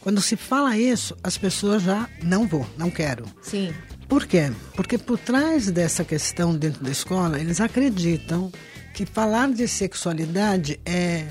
Quando 0.00 0.20
se 0.20 0.36
fala 0.36 0.76
isso, 0.76 1.14
as 1.22 1.36
pessoas 1.36 1.82
já 1.82 2.08
não 2.22 2.46
vou, 2.46 2.66
não 2.76 2.90
quero. 2.90 3.26
Sim. 3.42 3.72
Por 4.10 4.26
quê? 4.26 4.52
Porque 4.74 4.98
por 4.98 5.16
trás 5.16 5.70
dessa 5.70 6.04
questão 6.04 6.52
dentro 6.52 6.82
da 6.82 6.90
escola, 6.90 7.38
eles 7.38 7.60
acreditam 7.60 8.50
que 8.92 9.06
falar 9.06 9.52
de 9.52 9.68
sexualidade 9.68 10.80
é 10.84 11.28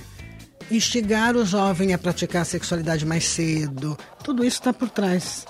instigar 0.71 1.35
o 1.35 1.45
jovem 1.45 1.93
a 1.93 1.97
praticar 1.97 2.43
a 2.43 2.45
sexualidade 2.45 3.05
mais 3.05 3.25
cedo. 3.25 3.97
Tudo 4.23 4.45
isso 4.45 4.59
está 4.59 4.71
por 4.71 4.89
trás 4.89 5.45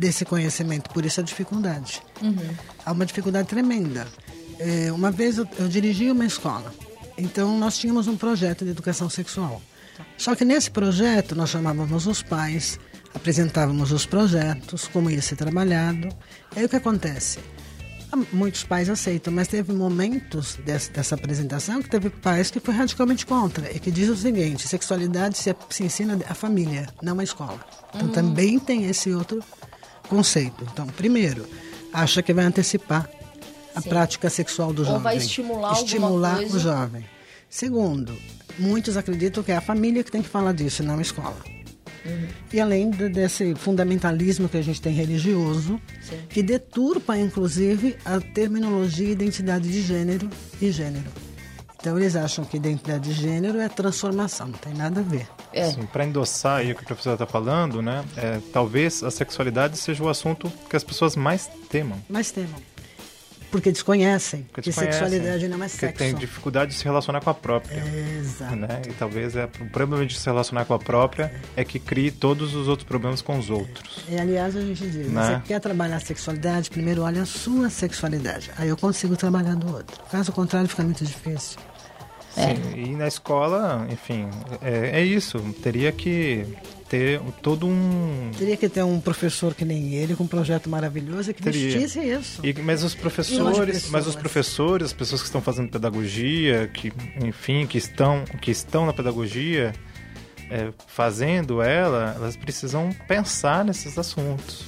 desse 0.00 0.24
conhecimento, 0.24 0.90
por 0.90 1.04
isso 1.04 1.20
a 1.20 1.22
dificuldade. 1.22 2.02
Uhum. 2.20 2.54
Há 2.84 2.90
uma 2.90 3.06
dificuldade 3.06 3.46
tremenda. 3.46 4.08
É, 4.58 4.90
uma 4.90 5.12
vez 5.12 5.38
eu, 5.38 5.46
eu 5.56 5.68
dirigi 5.68 6.10
uma 6.10 6.26
escola, 6.26 6.74
então 7.16 7.56
nós 7.56 7.78
tínhamos 7.78 8.08
um 8.08 8.16
projeto 8.16 8.64
de 8.64 8.72
educação 8.72 9.08
sexual. 9.08 9.62
Só 10.18 10.34
que 10.34 10.44
nesse 10.44 10.72
projeto 10.72 11.36
nós 11.36 11.50
chamávamos 11.50 12.08
os 12.08 12.20
pais, 12.20 12.80
apresentávamos 13.14 13.92
os 13.92 14.04
projetos, 14.06 14.88
como 14.88 15.10
ia 15.10 15.22
ser 15.22 15.36
trabalhado. 15.36 16.08
E 16.54 16.58
aí 16.60 16.64
o 16.64 16.68
que 16.68 16.76
acontece? 16.76 17.38
Ah, 18.12 18.18
Muitos 18.32 18.64
pais 18.64 18.88
aceitam, 18.90 19.32
mas 19.32 19.48
teve 19.48 19.72
momentos 19.72 20.58
dessa, 20.64 20.90
dessa 20.92 21.14
apresentação 21.14 21.82
que 21.82 21.88
teve 21.88 22.10
pais 22.10 22.50
que 22.50 22.60
foi 22.60 22.74
radicalmente 22.74 23.24
contra 23.26 23.70
e 23.72 23.78
que 23.78 23.90
diz 23.90 24.08
o 24.08 24.16
seguinte: 24.16 24.66
sexualidade 24.68 25.38
se, 25.38 25.54
se 25.70 25.84
ensina 25.84 26.18
a 26.28 26.34
família, 26.34 26.88
não 27.02 27.18
a 27.18 27.24
escola. 27.24 27.58
Então 27.94 28.06
Uhum. 28.08 28.12
também 28.12 28.58
tem 28.58 28.84
esse 28.86 29.10
outro 29.12 29.42
conceito. 30.08 30.66
Então, 30.72 30.86
primeiro, 30.88 31.46
acha 31.92 32.22
que 32.22 32.32
vai 32.34 32.44
antecipar 32.44 33.08
a 33.74 33.80
Sim. 33.80 33.88
prática 33.88 34.28
sexual 34.30 34.72
do 34.72 34.80
Ou 34.82 34.86
jovem. 34.86 35.02
vai 35.02 35.16
estimular 35.16 35.72
Estimular 35.72 36.40
o 36.40 36.58
jovem. 36.58 37.04
Segundo, 37.48 38.16
muitos 38.58 38.96
acreditam 38.96 39.42
que 39.42 39.52
é 39.52 39.56
a 39.56 39.60
família 39.60 40.02
que 40.04 40.10
tem 40.10 40.22
que 40.22 40.28
falar 40.28 40.52
disso, 40.52 40.82
não 40.82 40.98
a 40.98 41.02
escola. 41.02 41.36
Uhum. 42.04 42.26
E 42.52 42.60
além 42.60 42.90
de- 42.90 43.08
desse 43.08 43.54
fundamentalismo 43.54 44.48
que 44.48 44.56
a 44.56 44.62
gente 44.62 44.80
tem 44.80 44.92
religioso, 44.92 45.80
Sim. 46.02 46.18
que 46.28 46.42
deturpa, 46.42 47.16
inclusive, 47.18 47.96
a 48.04 48.20
terminologia 48.20 49.08
identidade 49.10 49.70
de 49.70 49.80
gênero 49.82 50.28
e 50.60 50.70
gênero. 50.70 51.06
Então, 51.80 51.98
eles 51.98 52.16
acham 52.16 52.44
que 52.46 52.56
identidade 52.56 53.12
de 53.12 53.20
gênero 53.20 53.60
é 53.60 53.68
transformação, 53.68 54.46
não 54.48 54.58
tem 54.58 54.72
nada 54.72 55.00
a 55.00 55.02
ver. 55.02 55.26
É. 55.52 55.70
Para 55.92 56.04
endossar 56.06 56.58
aí 56.60 56.72
o 56.72 56.74
que 56.74 56.82
o 56.82 56.86
professor 56.86 57.12
está 57.12 57.26
falando, 57.26 57.82
né? 57.82 58.02
é, 58.16 58.40
talvez 58.52 59.02
a 59.02 59.10
sexualidade 59.10 59.76
seja 59.76 60.02
o 60.02 60.08
assunto 60.08 60.50
que 60.68 60.76
as 60.76 60.82
pessoas 60.82 61.14
mais 61.14 61.48
temam. 61.68 61.98
Mas 62.08 62.30
temam. 62.30 62.54
Porque 63.54 63.70
desconhecem 63.70 64.42
Porque 64.50 64.62
que 64.62 64.70
desconhecem, 64.70 64.98
sexualidade 65.00 65.46
não 65.46 65.58
é 65.58 65.68
Porque 65.68 65.78
sexo. 65.78 65.98
tem 65.98 66.12
dificuldade 66.16 66.72
de 66.72 66.76
se 66.76 66.82
relacionar 66.82 67.20
com 67.20 67.30
a 67.30 67.34
própria. 67.34 67.80
Exato. 68.18 68.56
Né? 68.56 68.82
E 68.88 68.92
talvez 68.94 69.36
é, 69.36 69.44
o 69.44 69.70
problema 69.70 70.04
de 70.04 70.18
se 70.18 70.26
relacionar 70.26 70.64
com 70.64 70.74
a 70.74 70.78
própria 70.80 71.32
é 71.56 71.64
que 71.64 71.78
crie 71.78 72.10
todos 72.10 72.52
os 72.52 72.66
outros 72.66 72.84
problemas 72.88 73.22
com 73.22 73.38
os 73.38 73.50
outros. 73.50 74.04
E, 74.08 74.18
aliás, 74.18 74.56
a 74.56 74.60
gente 74.60 74.84
diz, 74.88 75.06
Né? 75.08 75.40
você 75.40 75.46
quer 75.46 75.60
trabalhar 75.60 75.98
a 75.98 76.00
sexualidade, 76.00 76.68
primeiro 76.68 77.02
olha 77.02 77.22
a 77.22 77.26
sua 77.26 77.70
sexualidade. 77.70 78.50
Aí 78.58 78.68
eu 78.68 78.76
consigo 78.76 79.16
trabalhar 79.16 79.54
do 79.54 79.72
outro. 79.72 80.02
Caso 80.10 80.32
contrário, 80.32 80.68
fica 80.68 80.82
muito 80.82 81.04
difícil. 81.04 81.56
É. 82.36 82.54
Sim, 82.54 82.60
e 82.74 82.96
na 82.96 83.06
escola, 83.06 83.86
enfim, 83.90 84.28
é, 84.60 85.00
é 85.00 85.04
isso. 85.04 85.38
Teria 85.62 85.92
que 85.92 86.46
ter 86.88 87.20
todo 87.42 87.66
um. 87.66 88.30
Teria 88.36 88.56
que 88.56 88.68
ter 88.68 88.82
um 88.82 89.00
professor 89.00 89.54
que 89.54 89.64
nem 89.64 89.94
ele, 89.94 90.14
com 90.14 90.24
um 90.24 90.28
projeto 90.28 90.68
maravilhoso, 90.68 91.32
que 91.32 91.42
Teria. 91.42 91.78
vestisse 91.78 92.00
isso. 92.00 92.40
E, 92.44 92.52
mas 92.60 92.82
os 92.82 92.94
professores, 92.94 93.88
mas 93.90 94.06
os 94.06 94.14
professores, 94.14 94.86
as 94.86 94.92
pessoas 94.92 95.20
que 95.20 95.26
estão 95.26 95.40
fazendo 95.40 95.70
pedagogia, 95.70 96.68
que 96.72 96.92
enfim, 97.22 97.66
que 97.66 97.78
estão, 97.78 98.24
que 98.40 98.50
estão 98.50 98.86
na 98.86 98.92
pedagogia, 98.92 99.72
é, 100.50 100.72
fazendo 100.86 101.62
ela, 101.62 102.14
elas 102.16 102.36
precisam 102.36 102.90
pensar 103.08 103.64
nesses 103.64 103.98
assuntos. 103.98 104.64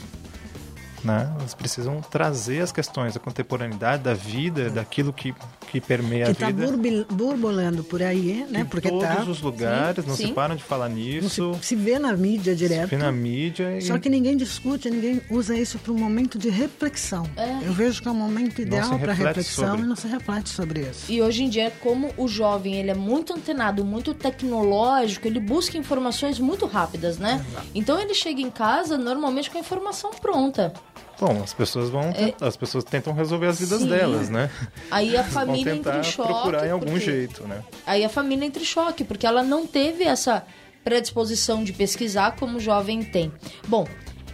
Né? 1.04 1.32
Elas 1.38 1.54
precisam 1.54 2.00
trazer 2.00 2.60
as 2.60 2.72
questões 2.72 3.14
da 3.14 3.20
contemporaneidade, 3.20 4.02
da 4.02 4.14
vida, 4.14 4.70
daquilo 4.70 5.12
que, 5.12 5.32
que 5.66 5.80
permeia 5.80 6.24
que 6.24 6.30
a 6.30 6.32
está 6.32 6.46
vida. 6.50 7.06
burbulando 7.10 7.82
por 7.84 8.02
aí, 8.02 8.46
né? 8.50 8.60
em 8.60 8.64
Porque 8.64 8.88
todos 8.88 9.06
tá, 9.06 9.22
os 9.24 9.40
lugares, 9.40 10.04
não 10.06 10.16
sim. 10.16 10.28
se 10.28 10.32
param 10.32 10.56
de 10.56 10.62
falar 10.62 10.88
nisso. 10.88 11.54
se, 11.60 11.66
se 11.68 11.76
vê 11.76 11.98
na 11.98 12.12
mídia 12.14 12.54
direto. 12.54 12.88
Vê 12.90 12.96
na 12.96 13.12
mídia 13.12 13.78
e 13.78 13.82
Só 13.82 13.98
que 13.98 14.08
ninguém 14.08 14.36
discute, 14.36 14.88
ninguém 14.90 15.20
usa 15.30 15.56
isso 15.56 15.78
para 15.78 15.92
um 15.92 15.98
momento 15.98 16.38
de 16.38 16.48
reflexão. 16.48 17.28
É. 17.36 17.66
Eu 17.66 17.72
vejo 17.72 18.00
que 18.02 18.08
é 18.08 18.10
um 18.10 18.14
momento 18.14 18.60
ideal 18.62 18.92
se 18.92 18.98
para 18.98 19.12
reflexão 19.12 19.68
sobre. 19.68 19.82
e 19.82 19.88
não 19.88 19.96
se 19.96 20.06
reflete 20.08 20.48
sobre 20.48 20.80
isso. 20.80 21.10
E 21.10 21.20
hoje 21.22 21.44
em 21.44 21.48
dia, 21.48 21.72
como 21.80 22.12
o 22.16 22.28
jovem 22.28 22.76
ele 22.76 22.90
é 22.90 22.94
muito 22.94 23.32
antenado, 23.32 23.84
muito 23.84 24.14
tecnológico, 24.14 25.26
ele 25.26 25.40
busca 25.40 25.76
informações 25.76 26.38
muito 26.38 26.66
rápidas, 26.66 27.18
né? 27.18 27.44
Então 27.74 27.98
ele 28.00 28.14
chega 28.14 28.40
em 28.40 28.50
casa 28.50 28.96
normalmente 28.96 29.50
com 29.50 29.58
a 29.58 29.60
informação 29.60 30.10
pronta. 30.10 30.72
Bom, 31.20 31.40
as 31.42 31.54
pessoas 31.54 31.88
vão, 31.90 32.12
as 32.40 32.56
pessoas 32.56 32.84
tentam 32.84 33.12
resolver 33.12 33.46
as 33.46 33.58
vidas 33.58 33.80
É. 33.80 33.84
Sim. 33.84 33.88
delas, 33.88 34.28
né? 34.28 34.50
Aí 34.90 35.16
a 35.16 35.22
Vão 35.22 35.30
família 35.32 35.74
entra 35.74 35.98
em 35.98 36.02
choque. 36.02 36.28
procurar 36.32 36.66
em 36.66 36.70
algum 36.70 36.86
porque- 36.86 37.00
jeito, 37.04 37.46
né? 37.48 37.62
Aí 37.86 38.04
a 38.04 38.08
família 38.08 38.44
entra 38.44 38.62
em 38.62 38.66
choque, 38.66 39.02
porque 39.04 39.26
ela 39.26 39.42
não 39.42 39.66
teve 39.66 40.04
essa 40.04 40.44
predisposição 40.84 41.64
de 41.64 41.72
pesquisar 41.72 42.36
como 42.36 42.58
o 42.58 42.60
jovem 42.60 43.02
tem. 43.02 43.32
Bom, 43.66 43.86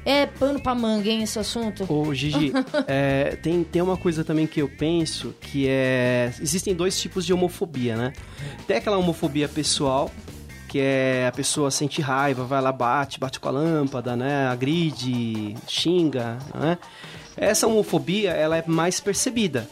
é 0.04 0.26
pano 0.26 0.60
pra 0.60 0.74
manga, 0.74 1.08
hein, 1.08 1.22
esse 1.22 1.38
assunto? 1.38 1.86
Ô, 1.90 2.12
Gigi, 2.12 2.52
é, 2.88 3.36
tem, 3.42 3.62
tem 3.64 3.80
uma 3.80 3.96
coisa 3.96 4.24
também 4.24 4.46
que 4.46 4.60
eu 4.60 4.68
penso 4.68 5.34
que 5.40 5.66
é. 5.68 6.32
Existem 6.40 6.74
dois 6.74 7.00
tipos 7.00 7.24
de 7.24 7.32
homofobia, 7.32 7.96
né? 7.96 8.12
Tem 8.66 8.76
aquela 8.76 8.98
homofobia 8.98 9.48
pessoal, 9.48 10.10
que 10.72 10.80
é 10.80 11.26
a 11.28 11.32
pessoa 11.32 11.70
sente 11.70 12.00
raiva, 12.00 12.44
vai 12.44 12.58
lá, 12.62 12.72
bate, 12.72 13.20
bate 13.20 13.38
com 13.38 13.46
a 13.46 13.52
lâmpada, 13.52 14.16
né? 14.16 14.46
Agride, 14.48 15.54
xinga, 15.68 16.38
né? 16.54 16.78
Essa 17.37 17.66
homofobia, 17.66 18.30
ela 18.30 18.56
é 18.56 18.64
mais 18.66 18.98
percebida. 18.98 19.68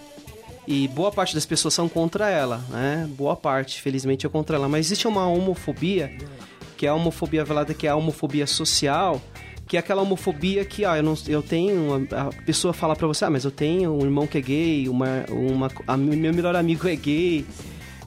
E 0.68 0.86
boa 0.88 1.10
parte 1.10 1.34
das 1.34 1.46
pessoas 1.46 1.72
são 1.72 1.88
contra 1.88 2.28
ela, 2.28 2.58
né? 2.68 3.08
Boa 3.16 3.34
parte, 3.34 3.80
felizmente, 3.80 4.26
é 4.26 4.28
contra 4.28 4.56
ela. 4.56 4.68
Mas 4.68 4.88
existe 4.88 5.08
uma 5.08 5.26
homofobia, 5.26 6.14
que 6.76 6.84
é 6.84 6.90
a 6.90 6.94
homofobia 6.94 7.46
velada, 7.46 7.72
que 7.72 7.86
é 7.86 7.90
a 7.90 7.96
homofobia 7.96 8.46
social, 8.46 9.22
que 9.66 9.78
é 9.78 9.80
aquela 9.80 10.02
homofobia 10.02 10.66
que, 10.66 10.84
ah, 10.84 10.98
eu, 10.98 11.02
não, 11.02 11.14
eu 11.26 11.42
tenho... 11.42 12.06
a 12.10 12.26
pessoa 12.44 12.74
fala 12.74 12.94
pra 12.94 13.06
você, 13.06 13.24
ah, 13.24 13.30
mas 13.30 13.46
eu 13.46 13.50
tenho 13.50 13.94
um 13.94 14.02
irmão 14.02 14.26
que 14.26 14.36
é 14.36 14.40
gay, 14.42 14.86
uma, 14.86 15.24
uma, 15.30 15.70
a, 15.86 15.96
meu 15.96 16.34
melhor 16.34 16.54
amigo 16.54 16.86
é 16.86 16.94
gay, 16.94 17.46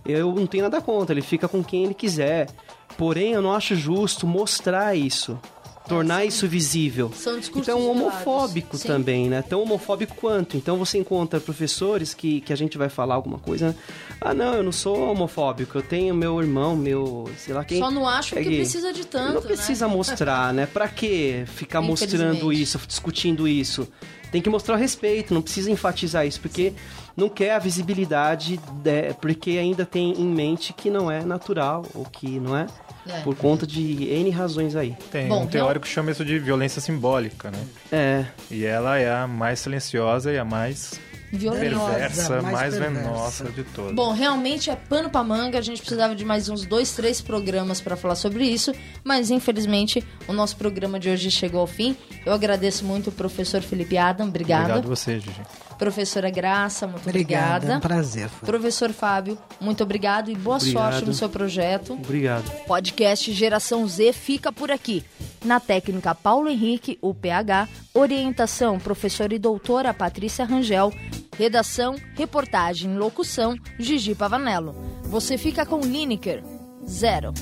eu 0.06 0.32
não 0.36 0.46
tenho 0.46 0.66
nada 0.66 0.80
contra, 0.80 1.16
ele 1.16 1.24
fica 1.24 1.48
com 1.48 1.64
quem 1.64 1.86
ele 1.86 1.96
quiser. 1.96 2.50
Porém, 2.98 3.32
eu 3.34 3.42
não 3.42 3.54
acho 3.54 3.76
justo 3.76 4.26
mostrar 4.28 4.96
isso. 4.96 5.40
Tornar 5.86 6.24
isso 6.24 6.48
visível. 6.48 7.12
São 7.14 7.38
discursos 7.38 7.68
Então, 7.68 7.78
isolados. 7.78 8.02
homofóbico 8.14 8.78
Sim. 8.78 8.88
também, 8.88 9.28
né? 9.30 9.42
Tão 9.42 9.62
homofóbico 9.64 10.16
quanto. 10.16 10.56
Então, 10.56 10.78
você 10.78 10.98
encontra 10.98 11.42
professores 11.42 12.14
que, 12.14 12.40
que 12.40 12.54
a 12.54 12.56
gente 12.56 12.78
vai 12.78 12.88
falar 12.88 13.16
alguma 13.16 13.38
coisa. 13.38 13.68
né? 13.68 13.76
Ah, 14.22 14.34
não, 14.34 14.54
eu 14.54 14.64
não 14.64 14.72
sou 14.72 15.12
homofóbico. 15.12 15.78
Eu 15.78 15.82
tenho 15.82 16.16
meu 16.16 16.40
irmão, 16.40 16.74
meu. 16.74 17.30
sei 17.38 17.54
lá 17.54 17.66
quem. 17.66 17.80
Só 17.80 17.92
não 17.92 18.08
acho 18.08 18.40
é 18.40 18.44
que 18.44 18.56
precisa 18.56 18.94
de 18.94 19.06
tanto, 19.06 19.34
Não 19.34 19.42
precisa 19.42 19.86
né? 19.86 19.94
mostrar, 19.94 20.54
né? 20.54 20.66
Pra 20.68 20.88
que 20.88 21.44
ficar 21.48 21.82
mostrando 21.82 22.54
isso, 22.54 22.80
discutindo 22.88 23.46
isso? 23.46 23.86
Tem 24.32 24.42
que 24.42 24.50
mostrar 24.50 24.76
o 24.76 24.78
respeito, 24.78 25.34
não 25.34 25.42
precisa 25.42 25.70
enfatizar 25.70 26.26
isso, 26.26 26.40
porque 26.40 26.72
não 27.16 27.30
quer 27.30 27.54
a 27.54 27.60
visibilidade, 27.60 28.58
de- 28.58 29.14
porque 29.22 29.52
ainda 29.52 29.86
tem 29.86 30.14
em 30.14 30.26
mente 30.26 30.74
que 30.74 30.90
não 30.90 31.10
é 31.12 31.24
natural, 31.24 31.86
ou 31.94 32.06
que 32.06 32.40
não 32.40 32.58
é, 32.58 32.66
É. 33.08 33.20
por 33.22 33.36
conta 33.36 33.68
de 33.68 34.04
N 34.10 34.30
razões 34.32 34.76
aí. 34.76 34.96
Tem 35.12 35.28
Bom, 35.28 35.44
um 35.44 35.48
teórico 35.48 35.86
que 35.86 35.92
chama 35.92 36.12
isso 36.12 36.24
de 36.26 36.40
violência 36.40 36.82
simbólica, 36.82 37.52
né? 37.52 37.60
É, 37.92 38.26
E 38.50 38.66
ela 38.66 38.98
é 38.98 39.12
a 39.14 39.28
mais 39.28 39.60
silenciosa 39.60 40.32
e 40.32 40.38
a 40.40 40.46
mais 40.46 41.00
Violenta. 41.32 41.62
perversa, 41.80 42.42
mais 42.42 42.54
mais, 42.54 42.74
perversa. 42.76 43.00
venenosa 43.02 43.44
de 43.52 43.64
todas. 43.64 43.96
Bom, 43.96 44.12
realmente 44.14 44.70
é 44.70 44.76
pano 44.76 45.10
pra 45.10 45.24
manga. 45.24 45.58
A 45.58 45.62
gente 45.62 45.80
precisava 45.82 46.16
de 46.16 46.24
mais 46.24 46.48
uns 46.50 46.66
dois, 46.66 46.94
três 46.94 47.20
programas 47.22 47.82
pra 47.82 47.96
falar 47.96 48.16
sobre 48.16 48.46
isso, 48.46 48.72
mas 49.04 49.30
infelizmente 49.32 50.04
o 50.28 50.34
nosso 50.34 50.56
programa 50.58 51.00
de 51.00 51.10
hoje 51.10 51.30
chegou 51.32 51.62
ao 51.62 51.68
fim. 51.68 51.96
Eu 52.26 52.34
agradeço 52.34 52.86
muito 52.86 53.10
o 53.10 53.12
professor 53.12 53.62
Felipe 53.62 53.98
Adam, 53.98 54.28
obrigada. 54.28 54.64
Obrigado 54.64 54.88
você, 54.88 55.20
Gigi. 55.20 55.42
Professora 55.84 56.30
Graça, 56.30 56.88
muito 56.88 57.10
Obrigada, 57.10 57.56
obrigada. 57.58 57.74
é 57.74 57.78
um 57.78 57.80
prazer. 57.82 58.30
Foi. 58.30 58.46
Professor 58.48 58.94
Fábio, 58.94 59.38
muito 59.60 59.84
obrigado 59.84 60.30
e 60.32 60.36
boa 60.36 60.56
Obrigado. 60.56 60.92
sorte 60.94 61.06
no 61.06 61.14
seu 61.14 61.28
projeto. 61.28 61.92
obrigado. 61.94 62.50
Podcast 62.66 63.34
Geração 63.34 63.86
Z 63.86 64.14
fica 64.14 64.50
por 64.50 64.72
aqui. 64.72 65.04
Na 65.44 65.60
técnica 65.60 66.16
Paulo 66.16 66.48
Henrique, 66.48 66.98
o 67.02 67.14
PH, 67.14 67.68
orientação 67.94 68.80
professora 68.80 69.36
e 69.36 69.40
doutora 69.40 69.94
Patrícia 69.94 70.46
Rangel, 70.46 70.94
redação, 71.38 71.96
reportagem 72.16 72.94
e 72.94 72.98
locução 72.98 73.58
Gigi 73.78 74.16
Pavanello. 74.16 74.74
Você 75.04 75.38
fica 75.38 75.66
com 75.66 75.82
Lineker. 75.82 76.42
Zero. 76.88 77.34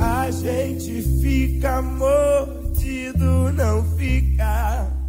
A 0.00 0.30
gente 0.30 1.02
fica 1.20 1.82
mordido, 1.82 3.52
não 3.52 3.84
fica. 3.96 5.03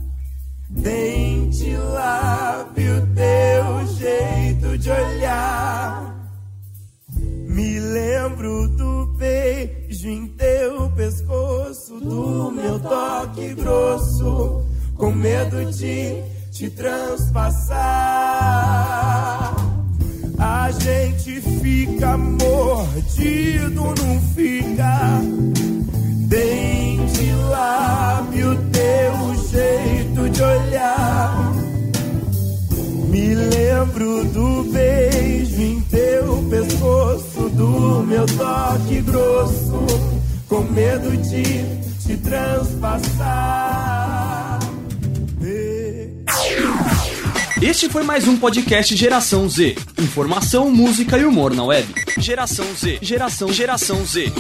Beijo 10.06 10.10
em 10.10 10.28
teu 10.28 10.89
pescoço, 10.91 12.00
do 12.00 12.52
meu 12.52 12.80
toque 12.80 13.56
grosso, 13.56 14.63
com 14.96 15.12
medo 15.12 15.65
de 15.72 16.22
te 16.52 16.70
transpassar. 16.70 17.76
A 20.38 20.72
gente 20.72 21.41
fica 21.41 22.15
mordido, 22.18 23.82
não 23.82 24.22
fica. 24.36 25.22
Dente, 26.28 27.32
lábio, 27.50 28.58
teu 28.72 29.36
jeito 29.50 30.30
de 30.30 30.44
olhar. 30.44 31.54
Me 33.10 33.34
lembro 33.34 34.26
do 34.26 34.63
beijo 34.72 35.62
em 35.62 35.82
teu 35.82 36.44
pescoço, 36.50 37.25
do 37.36 38.04
meu 38.04 38.26
toque 38.26 39.02
grosso, 39.02 39.86
com 40.48 40.62
medo 40.62 41.15
de 41.17 41.43
te 42.06 42.17
transpassar. 42.17 43.65
Este 47.62 47.89
foi 47.89 48.04
mais 48.04 48.28
um 48.28 48.38
podcast 48.38 48.95
Geração 48.95 49.50
Z. 49.50 49.76
Informação, 49.98 50.69
música 50.69 51.17
e 51.17 51.26
humor 51.26 51.54
na 51.54 51.63
web. 51.63 51.88
Geração 52.17 52.65
Z. 52.76 53.00
Geração 53.02 53.52
Geração 53.52 54.06
Z. 54.06 54.32